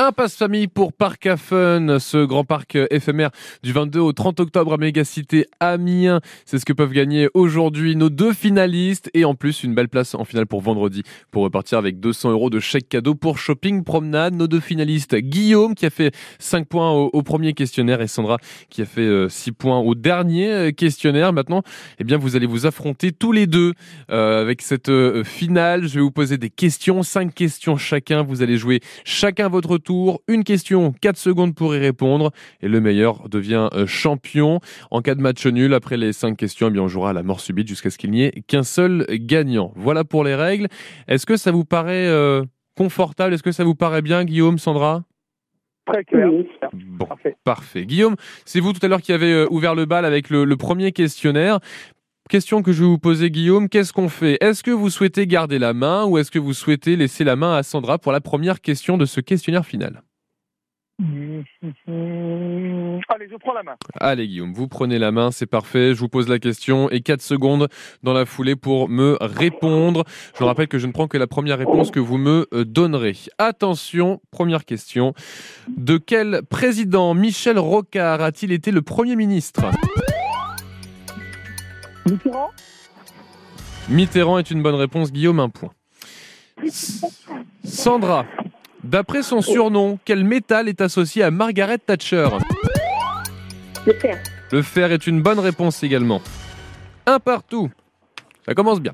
Un 0.03 0.11
passe-famille 0.11 0.67
pour 0.67 0.91
Parc 0.91 1.27
à 1.27 1.37
Fun, 1.37 1.97
ce 1.97 2.25
grand 2.25 2.43
parc 2.43 2.77
éphémère 2.91 3.29
du 3.63 3.71
22 3.71 4.01
au 4.01 4.11
30 4.11 4.41
octobre 4.41 4.73
à 4.73 4.77
Mégacité 4.77 5.45
Amiens. 5.61 6.19
C'est 6.43 6.59
ce 6.59 6.65
que 6.65 6.73
peuvent 6.73 6.91
gagner 6.91 7.29
aujourd'hui 7.33 7.95
nos 7.95 8.09
deux 8.09 8.33
finalistes 8.33 9.09
et 9.13 9.23
en 9.23 9.33
plus 9.33 9.63
une 9.63 9.73
belle 9.73 9.87
place 9.87 10.13
en 10.13 10.25
finale 10.25 10.45
pour 10.45 10.59
vendredi 10.59 11.03
pour 11.31 11.43
repartir 11.43 11.77
avec 11.77 12.01
200 12.01 12.31
euros 12.31 12.49
de 12.49 12.59
chèque 12.59 12.89
cadeau 12.89 13.15
pour 13.15 13.37
shopping 13.37 13.85
promenade. 13.85 14.33
Nos 14.33 14.47
deux 14.47 14.59
finalistes, 14.59 15.15
Guillaume 15.15 15.73
qui 15.73 15.85
a 15.85 15.89
fait 15.89 16.13
5 16.37 16.67
points 16.67 16.91
au, 16.91 17.23
premier 17.23 17.53
questionnaire 17.53 18.01
et 18.01 18.07
Sandra 18.07 18.39
qui 18.69 18.81
a 18.81 18.85
fait 18.85 19.07
euh, 19.07 19.29
6 19.29 19.53
points 19.53 19.79
au 19.79 19.95
dernier 19.95 20.51
euh, 20.51 20.71
questionnaire. 20.71 21.31
Maintenant, 21.31 21.63
eh 21.99 22.03
bien, 22.03 22.17
vous 22.17 22.35
allez 22.35 22.45
vous 22.45 22.65
affronter 22.65 23.13
tous 23.13 23.31
les 23.31 23.47
deux 23.47 23.71
euh, 24.11 24.41
avec 24.41 24.63
cette 24.63 24.89
euh, 24.89 25.23
finale. 25.23 25.87
Je 25.87 25.95
vais 25.95 26.01
vous 26.01 26.11
poser 26.11 26.37
des 26.37 26.49
questions, 26.49 27.03
5 27.03 27.33
questions 27.33 27.77
chacun. 27.77 28.21
Vous 28.21 28.41
allez 28.41 28.57
jouer 28.57 28.81
chacun 29.05 29.47
votre 29.47 29.77
tour. 29.77 29.92
Une 30.27 30.43
question, 30.43 30.93
4 31.01 31.17
secondes 31.17 31.55
pour 31.55 31.75
y 31.75 31.79
répondre. 31.79 32.31
Et 32.61 32.67
le 32.67 32.79
meilleur 32.79 33.29
devient 33.29 33.69
euh, 33.73 33.85
champion. 33.85 34.59
En 34.91 35.01
cas 35.01 35.15
de 35.15 35.21
match 35.21 35.45
nul, 35.45 35.73
après 35.73 35.97
les 35.97 36.13
5 36.13 36.35
questions, 36.37 36.67
eh 36.67 36.71
bien, 36.71 36.83
on 36.83 36.87
jouera 36.87 37.11
à 37.11 37.13
la 37.13 37.23
mort 37.23 37.39
subite 37.39 37.67
jusqu'à 37.67 37.89
ce 37.89 37.97
qu'il 37.97 38.11
n'y 38.11 38.23
ait 38.23 38.43
qu'un 38.47 38.63
seul 38.63 39.05
gagnant. 39.09 39.71
Voilà 39.75 40.03
pour 40.03 40.23
les 40.23 40.35
règles. 40.35 40.67
Est-ce 41.07 41.25
que 41.25 41.37
ça 41.37 41.51
vous 41.51 41.65
paraît 41.65 42.07
euh, 42.07 42.43
confortable? 42.77 43.33
Est-ce 43.33 43.43
que 43.43 43.51
ça 43.51 43.63
vous 43.63 43.75
paraît 43.75 44.01
bien, 44.01 44.23
Guillaume, 44.25 44.57
Sandra? 44.57 45.03
Très 45.85 46.05
clair. 46.05 46.29
Bon, 46.71 47.07
parfait. 47.43 47.85
Guillaume, 47.85 48.15
c'est 48.45 48.61
vous 48.61 48.71
tout 48.71 48.79
à 48.85 48.87
l'heure 48.87 49.01
qui 49.01 49.11
avez 49.11 49.33
euh, 49.33 49.47
ouvert 49.49 49.75
le 49.75 49.85
bal 49.85 50.05
avec 50.05 50.29
le, 50.29 50.45
le 50.45 50.55
premier 50.55 50.93
questionnaire. 50.93 51.59
Question 52.29 52.63
que 52.63 52.71
je 52.71 52.83
vais 52.83 52.89
vous 52.89 52.97
poser, 52.97 53.29
Guillaume. 53.29 53.69
Qu'est-ce 53.69 53.93
qu'on 53.93 54.09
fait? 54.09 54.37
Est-ce 54.41 54.63
que 54.63 54.71
vous 54.71 54.89
souhaitez 54.89 55.27
garder 55.27 55.59
la 55.59 55.73
main 55.73 56.05
ou 56.05 56.17
est-ce 56.17 56.31
que 56.31 56.39
vous 56.39 56.53
souhaitez 56.53 56.95
laisser 56.95 57.23
la 57.23 57.35
main 57.35 57.55
à 57.55 57.63
Sandra 57.63 57.99
pour 57.99 58.11
la 58.11 58.21
première 58.21 58.61
question 58.61 58.97
de 58.97 59.05
ce 59.05 59.19
questionnaire 59.19 59.65
final? 59.65 60.01
Allez, 63.09 63.27
je 63.29 63.35
prends 63.37 63.53
la 63.53 63.63
main. 63.63 63.75
Allez, 63.99 64.27
Guillaume, 64.27 64.53
vous 64.53 64.67
prenez 64.67 64.99
la 64.99 65.11
main, 65.11 65.31
c'est 65.31 65.47
parfait. 65.47 65.93
Je 65.93 65.99
vous 65.99 66.07
pose 66.07 66.29
la 66.29 66.39
question 66.39 66.89
et 66.91 67.01
4 67.01 67.21
secondes 67.21 67.67
dans 68.03 68.13
la 68.13 68.25
foulée 68.25 68.55
pour 68.55 68.89
me 68.89 69.17
répondre. 69.19 70.03
Je 70.33 70.39
vous 70.39 70.45
rappelle 70.45 70.67
que 70.67 70.77
je 70.77 70.87
ne 70.87 70.91
prends 70.91 71.07
que 71.07 71.17
la 71.17 71.27
première 71.27 71.57
réponse 71.57 71.91
que 71.91 71.99
vous 71.99 72.17
me 72.17 72.47
euh, 72.53 72.63
donnerez. 72.63 73.17
Attention, 73.37 74.21
première 74.31 74.65
question. 74.65 75.13
De 75.67 75.97
quel 75.97 76.41
président 76.49 77.13
Michel 77.15 77.59
Rocard 77.59 78.21
a-t-il 78.21 78.51
été 78.51 78.71
le 78.71 78.81
Premier 78.81 79.15
ministre? 79.15 79.65
Mitterrand 82.05 82.49
Mitterrand 83.89 84.39
est 84.39 84.51
une 84.51 84.61
bonne 84.61 84.75
réponse, 84.75 85.11
Guillaume, 85.11 85.39
un 85.39 85.49
point. 85.49 85.71
Sandra, 87.63 88.25
d'après 88.83 89.23
son 89.23 89.41
surnom, 89.41 89.99
quel 90.05 90.23
métal 90.23 90.69
est 90.69 90.81
associé 90.81 91.23
à 91.23 91.31
Margaret 91.31 91.77
Thatcher? 91.77 92.29
Le 93.85 93.93
fer. 93.93 94.21
Le 94.51 94.61
fer 94.61 94.91
est 94.91 95.07
une 95.07 95.21
bonne 95.21 95.39
réponse 95.39 95.83
également. 95.83 96.21
Un 97.05 97.19
partout. 97.19 97.69
Ça 98.45 98.53
commence 98.53 98.79
bien. 98.81 98.93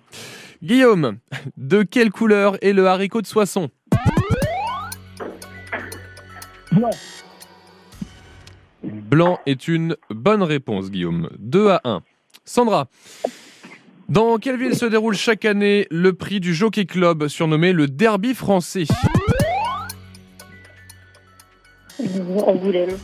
Guillaume, 0.63 1.17
de 1.57 1.83
quelle 1.83 2.11
couleur 2.11 2.57
est 2.63 2.73
le 2.73 2.87
haricot 2.87 3.21
de 3.21 3.27
Soissons? 3.27 3.69
Blanc. 6.71 6.89
Blanc 8.83 9.39
est 9.45 9.67
une 9.67 9.95
bonne 10.09 10.43
réponse, 10.43 10.91
Guillaume. 10.91 11.29
2 11.39 11.69
à 11.69 11.81
1. 11.83 12.03
Sandra, 12.49 12.87
dans 14.09 14.39
quelle 14.39 14.57
ville 14.57 14.73
se 14.75 14.87
déroule 14.87 15.15
chaque 15.15 15.45
année 15.45 15.85
le 15.91 16.13
prix 16.13 16.39
du 16.39 16.55
Jockey 16.55 16.87
Club, 16.87 17.27
surnommé 17.27 17.73
le 17.73 17.85
Derby 17.85 18.33
français? 18.33 18.85
Angoulême. 22.43 22.97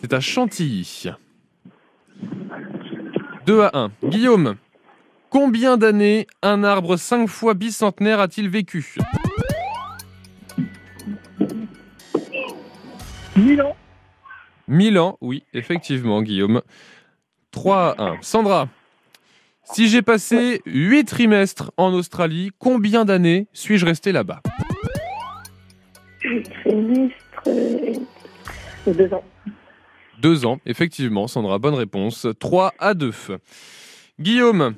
C'est 0.00 0.12
à 0.12 0.18
Chantilly. 0.18 1.04
2 3.46 3.60
à 3.60 3.70
1. 3.72 3.92
Guillaume, 4.02 4.56
combien 5.30 5.76
d'années 5.76 6.26
un 6.42 6.64
arbre 6.64 6.96
5 6.96 7.28
fois 7.28 7.54
bicentenaire 7.54 8.18
a-t-il 8.18 8.48
vécu? 8.48 8.96
1000 13.36 13.62
ans. 13.62 13.76
1000 14.66 14.98
ans, 14.98 15.18
oui, 15.20 15.44
effectivement, 15.52 16.20
Guillaume. 16.20 16.62
3 17.54 17.94
à 17.98 18.02
1. 18.02 18.18
Sandra, 18.20 18.68
si 19.62 19.88
j'ai 19.88 20.02
passé 20.02 20.60
8 20.66 21.04
trimestres 21.04 21.70
en 21.76 21.92
Australie, 21.94 22.50
combien 22.58 23.04
d'années 23.04 23.46
suis-je 23.52 23.86
resté 23.86 24.10
là-bas? 24.12 24.42
Trimestre. 26.20 27.14
euh, 27.46 27.94
Deux 28.92 29.14
ans. 29.14 29.24
2 30.20 30.46
ans, 30.46 30.58
effectivement, 30.66 31.28
Sandra, 31.28 31.58
bonne 31.58 31.74
réponse. 31.74 32.26
3 32.40 32.72
à 32.78 32.94
2. 32.94 33.12
Guillaume, 34.20 34.74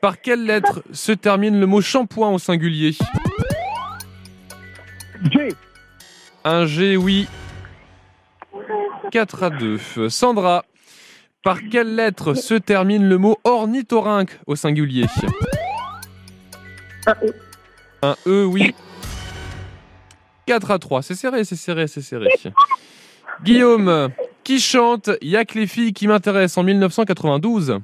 par 0.00 0.20
quelle 0.20 0.44
lettre 0.44 0.82
se 0.92 1.12
termine 1.12 1.58
le 1.58 1.66
mot 1.66 1.80
shampoing 1.80 2.30
au 2.30 2.38
singulier? 2.38 2.92
G. 5.32 5.48
Un 6.44 6.66
G, 6.66 6.96
oui. 6.96 7.26
4 9.10 9.42
à 9.42 9.50
2. 9.50 10.08
Sandra, 10.08 10.64
par 11.42 11.58
quelle 11.70 11.94
lettre 11.94 12.34
se 12.34 12.54
termine 12.54 13.08
le 13.08 13.18
mot 13.18 13.38
ornithorynque 13.44 14.38
au 14.46 14.56
singulier 14.56 15.06
Un 17.06 17.14
E. 17.22 17.34
Un 18.02 18.16
E, 18.26 18.44
oui. 18.44 18.74
4 20.46 20.70
à 20.70 20.78
3. 20.78 21.02
C'est 21.02 21.14
serré, 21.14 21.44
c'est 21.44 21.56
serré, 21.56 21.86
c'est 21.86 22.00
serré. 22.00 22.28
Guillaume, 23.42 24.10
qui 24.44 24.60
chante 24.60 25.10
Y'a 25.20 25.44
que 25.44 25.58
les 25.58 25.66
filles 25.66 25.92
qui 25.92 26.06
m'intéressent 26.06 26.58
en 26.58 26.64
1992 26.64 27.78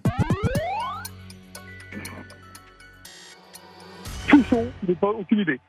Souchon. 4.29 4.67
J'ai 4.87 4.95
pas 4.95 5.09
aucune 5.09 5.41
idée. 5.41 5.61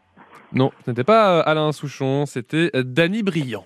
Non, 0.52 0.72
ce 0.86 0.92
n'était 0.92 1.04
pas 1.04 1.40
euh, 1.40 1.44
Alain 1.46 1.72
Souchon, 1.72 2.26
c'était 2.26 2.72
euh, 2.76 2.84
Danny 2.84 3.24
Briand. 3.24 3.66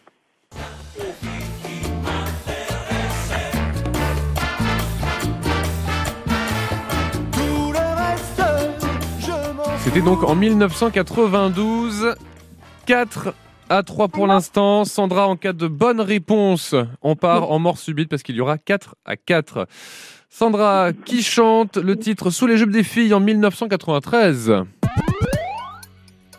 C'était 9.83 10.01
donc 10.01 10.23
en 10.23 10.33
1992. 10.35 12.15
4 12.85 13.33
à 13.69 13.83
3 13.83 14.07
pour 14.07 14.27
l'instant. 14.27 14.85
Sandra, 14.85 15.27
en 15.27 15.35
cas 15.35 15.51
de 15.53 15.67
bonne 15.67 15.99
réponse, 15.99 16.73
on 17.01 17.15
part 17.15 17.51
en 17.51 17.59
mort 17.59 17.77
subite 17.77 18.09
parce 18.09 18.23
qu'il 18.23 18.35
y 18.35 18.41
aura 18.41 18.57
4 18.57 18.95
à 19.05 19.17
4. 19.17 19.67
Sandra, 20.29 20.91
qui 21.05 21.21
chante 21.21 21.77
le 21.77 21.97
titre 21.97 22.29
Sous 22.29 22.47
les 22.47 22.57
jupes 22.57 22.71
des 22.71 22.83
filles 22.83 23.13
en 23.13 23.19
1993 23.19 24.53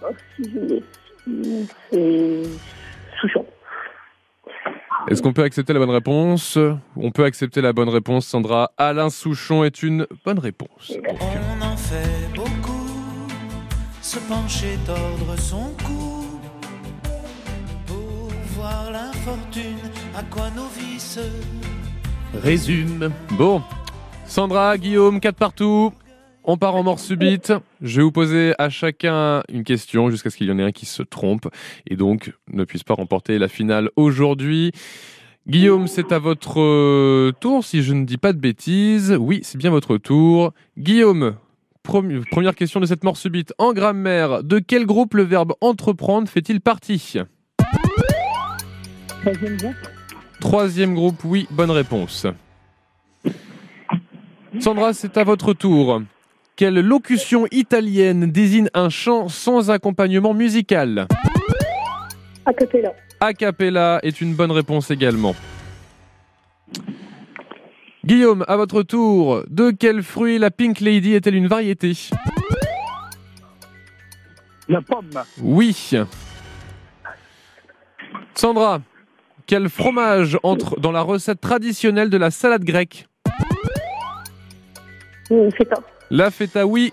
Oh, 0.02 0.06
si 0.36 0.50
je 0.50 0.58
l'ai 0.58 0.82
su, 1.24 1.66
c'est 1.90 2.42
Souchon. 3.20 3.46
Est-ce 5.08 5.22
qu'on 5.22 5.34
peut 5.34 5.44
accepter 5.44 5.74
la 5.74 5.80
bonne 5.80 5.90
réponse? 5.90 6.58
On 6.96 7.10
peut 7.10 7.24
accepter 7.24 7.60
la 7.60 7.74
bonne 7.74 7.90
réponse, 7.90 8.26
Sandra. 8.26 8.72
Alain 8.78 9.10
Souchon 9.10 9.64
est 9.64 9.82
une 9.82 10.06
bonne 10.24 10.38
réponse. 10.38 10.92
Se 14.14 14.20
pencher, 14.28 14.78
tordre 14.86 15.36
son 15.36 15.72
cou, 15.84 16.24
pour 17.84 18.30
voir 18.56 18.92
l'infortune, 18.92 19.90
à 20.16 20.22
quoi 20.22 20.50
nos 20.54 20.68
vies 20.68 21.00
se 21.00 21.20
Résume. 22.32 23.10
Bon, 23.32 23.60
Sandra, 24.24 24.78
Guillaume, 24.78 25.18
4 25.18 25.34
partout. 25.36 25.92
On 26.44 26.56
part 26.56 26.76
en 26.76 26.84
mort 26.84 27.00
subite. 27.00 27.52
Je 27.80 27.96
vais 27.96 28.02
vous 28.04 28.12
poser 28.12 28.54
à 28.58 28.68
chacun 28.68 29.42
une 29.48 29.64
question 29.64 30.10
jusqu'à 30.10 30.30
ce 30.30 30.36
qu'il 30.36 30.46
y 30.46 30.52
en 30.52 30.60
ait 30.60 30.64
un 30.64 30.72
qui 30.72 30.86
se 30.86 31.02
trompe 31.02 31.48
et 31.88 31.96
donc 31.96 32.32
ne 32.52 32.62
puisse 32.62 32.84
pas 32.84 32.94
remporter 32.94 33.40
la 33.40 33.48
finale 33.48 33.90
aujourd'hui. 33.96 34.70
Guillaume, 35.48 35.88
c'est 35.88 36.12
à 36.12 36.20
votre 36.20 36.60
euh, 36.60 37.32
tour 37.40 37.64
si 37.64 37.82
je 37.82 37.92
ne 37.92 38.04
dis 38.04 38.18
pas 38.18 38.32
de 38.32 38.38
bêtises. 38.38 39.16
Oui, 39.18 39.40
c'est 39.42 39.58
bien 39.58 39.70
votre 39.70 39.96
tour. 39.96 40.52
Guillaume, 40.78 41.34
première 41.84 42.54
question 42.54 42.80
de 42.80 42.86
cette 42.86 43.04
mort 43.04 43.16
subite. 43.16 43.52
En 43.58 43.72
grammaire, 43.72 44.42
de 44.42 44.58
quel 44.58 44.86
groupe 44.86 45.14
le 45.14 45.22
verbe 45.22 45.52
entreprendre 45.60 46.28
fait-il 46.28 46.60
partie? 46.60 47.14
Troisième 49.22 49.56
groupe. 49.56 49.76
Troisième 50.40 50.94
groupe, 50.94 51.24
oui, 51.24 51.46
bonne 51.50 51.70
réponse. 51.70 52.26
Sandra, 54.60 54.92
c'est 54.92 55.16
à 55.16 55.24
votre 55.24 55.52
tour. 55.52 56.02
Quelle 56.56 56.80
locution 56.80 57.46
italienne 57.50 58.30
désigne 58.30 58.68
un 58.74 58.88
chant 58.88 59.28
sans 59.28 59.70
accompagnement 59.70 60.34
musical? 60.34 61.06
A 62.46 62.52
cappella. 62.52 62.92
A 63.20 63.32
cappella 63.32 63.98
est 64.02 64.20
une 64.20 64.34
bonne 64.34 64.52
réponse 64.52 64.90
également. 64.90 65.34
Guillaume, 68.04 68.44
à 68.48 68.56
votre 68.56 68.82
tour. 68.82 69.42
De 69.48 69.70
quel 69.70 70.02
fruit 70.02 70.38
la 70.38 70.50
Pink 70.50 70.80
Lady 70.80 71.14
est-elle 71.14 71.36
une 71.36 71.46
variété? 71.46 71.92
La 74.68 74.82
pomme. 74.82 75.10
Oui. 75.40 75.92
Sandra, 78.34 78.82
quel 79.46 79.70
fromage 79.70 80.38
entre 80.42 80.78
dans 80.78 80.92
la 80.92 81.00
recette 81.00 81.40
traditionnelle 81.40 82.10
de 82.10 82.18
la 82.18 82.30
salade 82.30 82.64
grecque? 82.64 83.06
Hum, 85.30 85.50
Feta. 85.52 85.76
La 86.10 86.30
feta, 86.30 86.66
oui. 86.66 86.92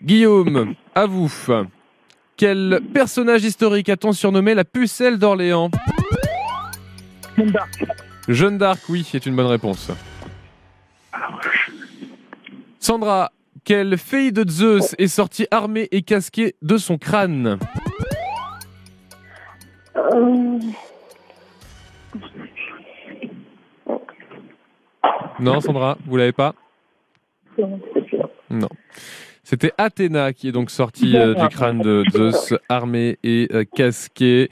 Guillaume, 0.00 0.74
à 0.94 1.06
vous. 1.06 1.32
Quel 2.36 2.80
personnage 2.94 3.42
historique 3.42 3.88
a-t-on 3.88 4.12
surnommé 4.12 4.54
la 4.54 4.64
pucelle 4.64 5.18
d'Orléans? 5.18 5.70
Jeanne 8.28 8.58
d'Arc. 8.58 8.80
Oui, 8.88 9.06
c'est 9.10 9.26
une 9.26 9.36
bonne 9.36 9.46
réponse. 9.46 9.90
Sandra, 12.78 13.32
quelle 13.64 13.98
fille 13.98 14.32
de 14.32 14.48
Zeus 14.48 14.94
est 14.98 15.08
sortie 15.08 15.46
armée 15.50 15.88
et 15.90 16.02
casquée 16.02 16.54
de 16.62 16.76
son 16.76 16.98
crâne? 16.98 17.58
Non, 25.38 25.60
Sandra, 25.60 25.98
vous 26.06 26.16
l'avez 26.16 26.32
pas? 26.32 26.54
Non. 28.48 28.68
C'était 29.42 29.72
Athéna 29.78 30.32
qui 30.32 30.48
est 30.48 30.52
donc 30.52 30.70
sortie 30.70 31.16
euh, 31.16 31.34
du 31.34 31.48
crâne 31.48 31.80
de 31.80 32.04
Zeus, 32.10 32.54
armée 32.68 33.18
et 33.22 33.48
euh, 33.52 33.64
casquée. 33.64 34.48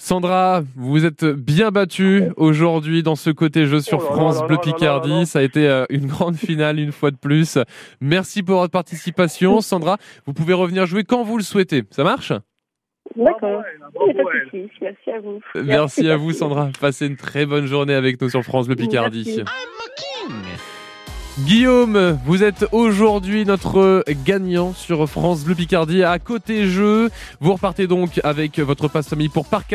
Sandra, 0.00 0.62
vous 0.76 1.04
êtes 1.04 1.24
bien 1.24 1.72
battue 1.72 2.22
aujourd'hui 2.36 3.02
dans 3.02 3.16
ce 3.16 3.30
côté 3.30 3.66
jeu 3.66 3.80
sur 3.80 3.98
Oh 3.98 4.14
France 4.14 4.46
Bleu 4.46 4.56
Picardie. 4.62 5.26
Ça 5.26 5.40
a 5.40 5.42
été 5.42 5.68
euh, 5.68 5.84
une 5.90 6.06
grande 6.06 6.36
finale 6.36 6.78
une 6.78 6.92
fois 6.92 7.10
de 7.10 7.16
plus. 7.16 7.58
Merci 8.00 8.44
pour 8.44 8.60
votre 8.60 8.70
participation. 8.70 9.60
Sandra, 9.60 9.98
vous 10.24 10.32
pouvez 10.32 10.54
revenir 10.54 10.86
jouer 10.86 11.02
quand 11.02 11.24
vous 11.24 11.36
le 11.36 11.42
souhaitez. 11.42 11.82
Ça 11.90 12.04
marche? 12.04 12.32
D'accord. 13.16 13.62
Merci 14.80 15.10
à 15.10 15.20
vous. 15.20 15.40
Merci 15.64 16.08
à 16.08 16.16
vous 16.16 16.32
Sandra. 16.32 16.70
Passez 16.80 17.06
une 17.06 17.16
très 17.16 17.44
bonne 17.44 17.66
journée 17.66 17.94
avec 17.94 18.20
nous 18.20 18.28
sur 18.28 18.44
France 18.44 18.68
Bleu 18.68 18.76
Picardie. 18.76 19.24
Merci. 19.26 20.77
Guillaume, 21.44 22.18
vous 22.26 22.42
êtes 22.42 22.66
aujourd'hui 22.72 23.44
notre 23.44 24.04
gagnant 24.24 24.74
sur 24.74 25.08
France 25.08 25.44
Bleu 25.44 25.54
Picardie 25.54 26.02
à 26.02 26.18
côté 26.18 26.66
jeu. 26.66 27.10
Vous 27.40 27.52
repartez 27.52 27.86
donc 27.86 28.20
avec 28.24 28.58
votre 28.58 28.88
passe 28.88 29.08
famille 29.08 29.28
pour 29.28 29.46
Parc 29.46 29.74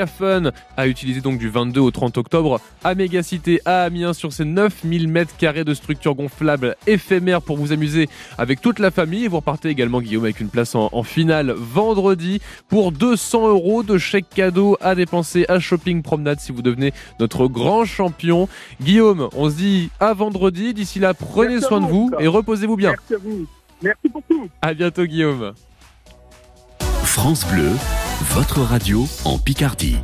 à 0.78 0.88
utiliser 0.88 1.22
donc 1.22 1.38
du 1.38 1.49
22 1.49 1.80
au 1.80 1.89
30 1.89 2.18
octobre 2.18 2.59
à 2.84 2.95
Mégacité 2.95 3.61
à 3.64 3.84
Amiens 3.84 4.14
sur 4.14 4.34
ces 4.34 4.43
9000 4.43 5.07
mètres 5.07 5.38
carrés 5.38 5.64
de 5.64 5.74
structure 5.74 6.16
gonflable 6.16 6.76
éphémère 6.86 7.41
pour 7.41 7.57
vous 7.57 7.72
amuser 7.72 8.09
avec 8.38 8.59
toute 8.59 8.80
la 8.80 8.91
famille. 8.91 9.28
Vous 9.28 9.38
repartez 9.38 9.70
également 9.70 10.01
Guillaume 10.01 10.26
avec 10.26 10.41
une 10.41 10.49
place 10.49 10.76
en, 10.76 10.89
en 10.91 11.03
finale 11.03 11.51
vendredi 11.51 12.41
pour 12.68 12.91
200 12.91 13.47
euros 13.47 13.84
de 13.84 13.97
chèque 13.97 14.30
cadeau 14.30 14.78
à 14.82 14.95
dépenser 14.95 15.45
à 15.47 15.59
Shopping 15.59 16.01
Promenade 16.01 16.39
si 16.41 16.51
vous 16.51 16.61
devenez 16.61 16.91
notre 17.22 17.47
grand 17.47 17.86
champion. 17.86 18.49
Guillaume, 18.82 19.30
on 19.34 19.49
se 19.49 19.55
dit 19.55 19.89
à 20.01 20.14
vendredi. 20.14 20.74
D'ici 20.74 20.99
là, 20.99 21.14
prenez 21.14 21.52
À 21.57 21.61
soin 21.61 21.81
de 21.81 21.87
vous 21.87 22.11
et 22.19 22.27
reposez-vous 22.27 22.75
bien. 22.75 22.91
Merci 22.91 23.13
à 23.13 23.17
vous. 23.17 23.47
Merci 23.81 24.09
beaucoup. 24.09 24.47
À 24.61 24.73
bientôt 24.73 25.05
Guillaume. 25.05 25.53
France 27.03 27.45
Bleu, 27.47 27.69
votre 28.31 28.61
radio 28.61 29.05
en 29.25 29.37
Picardie. 29.37 29.97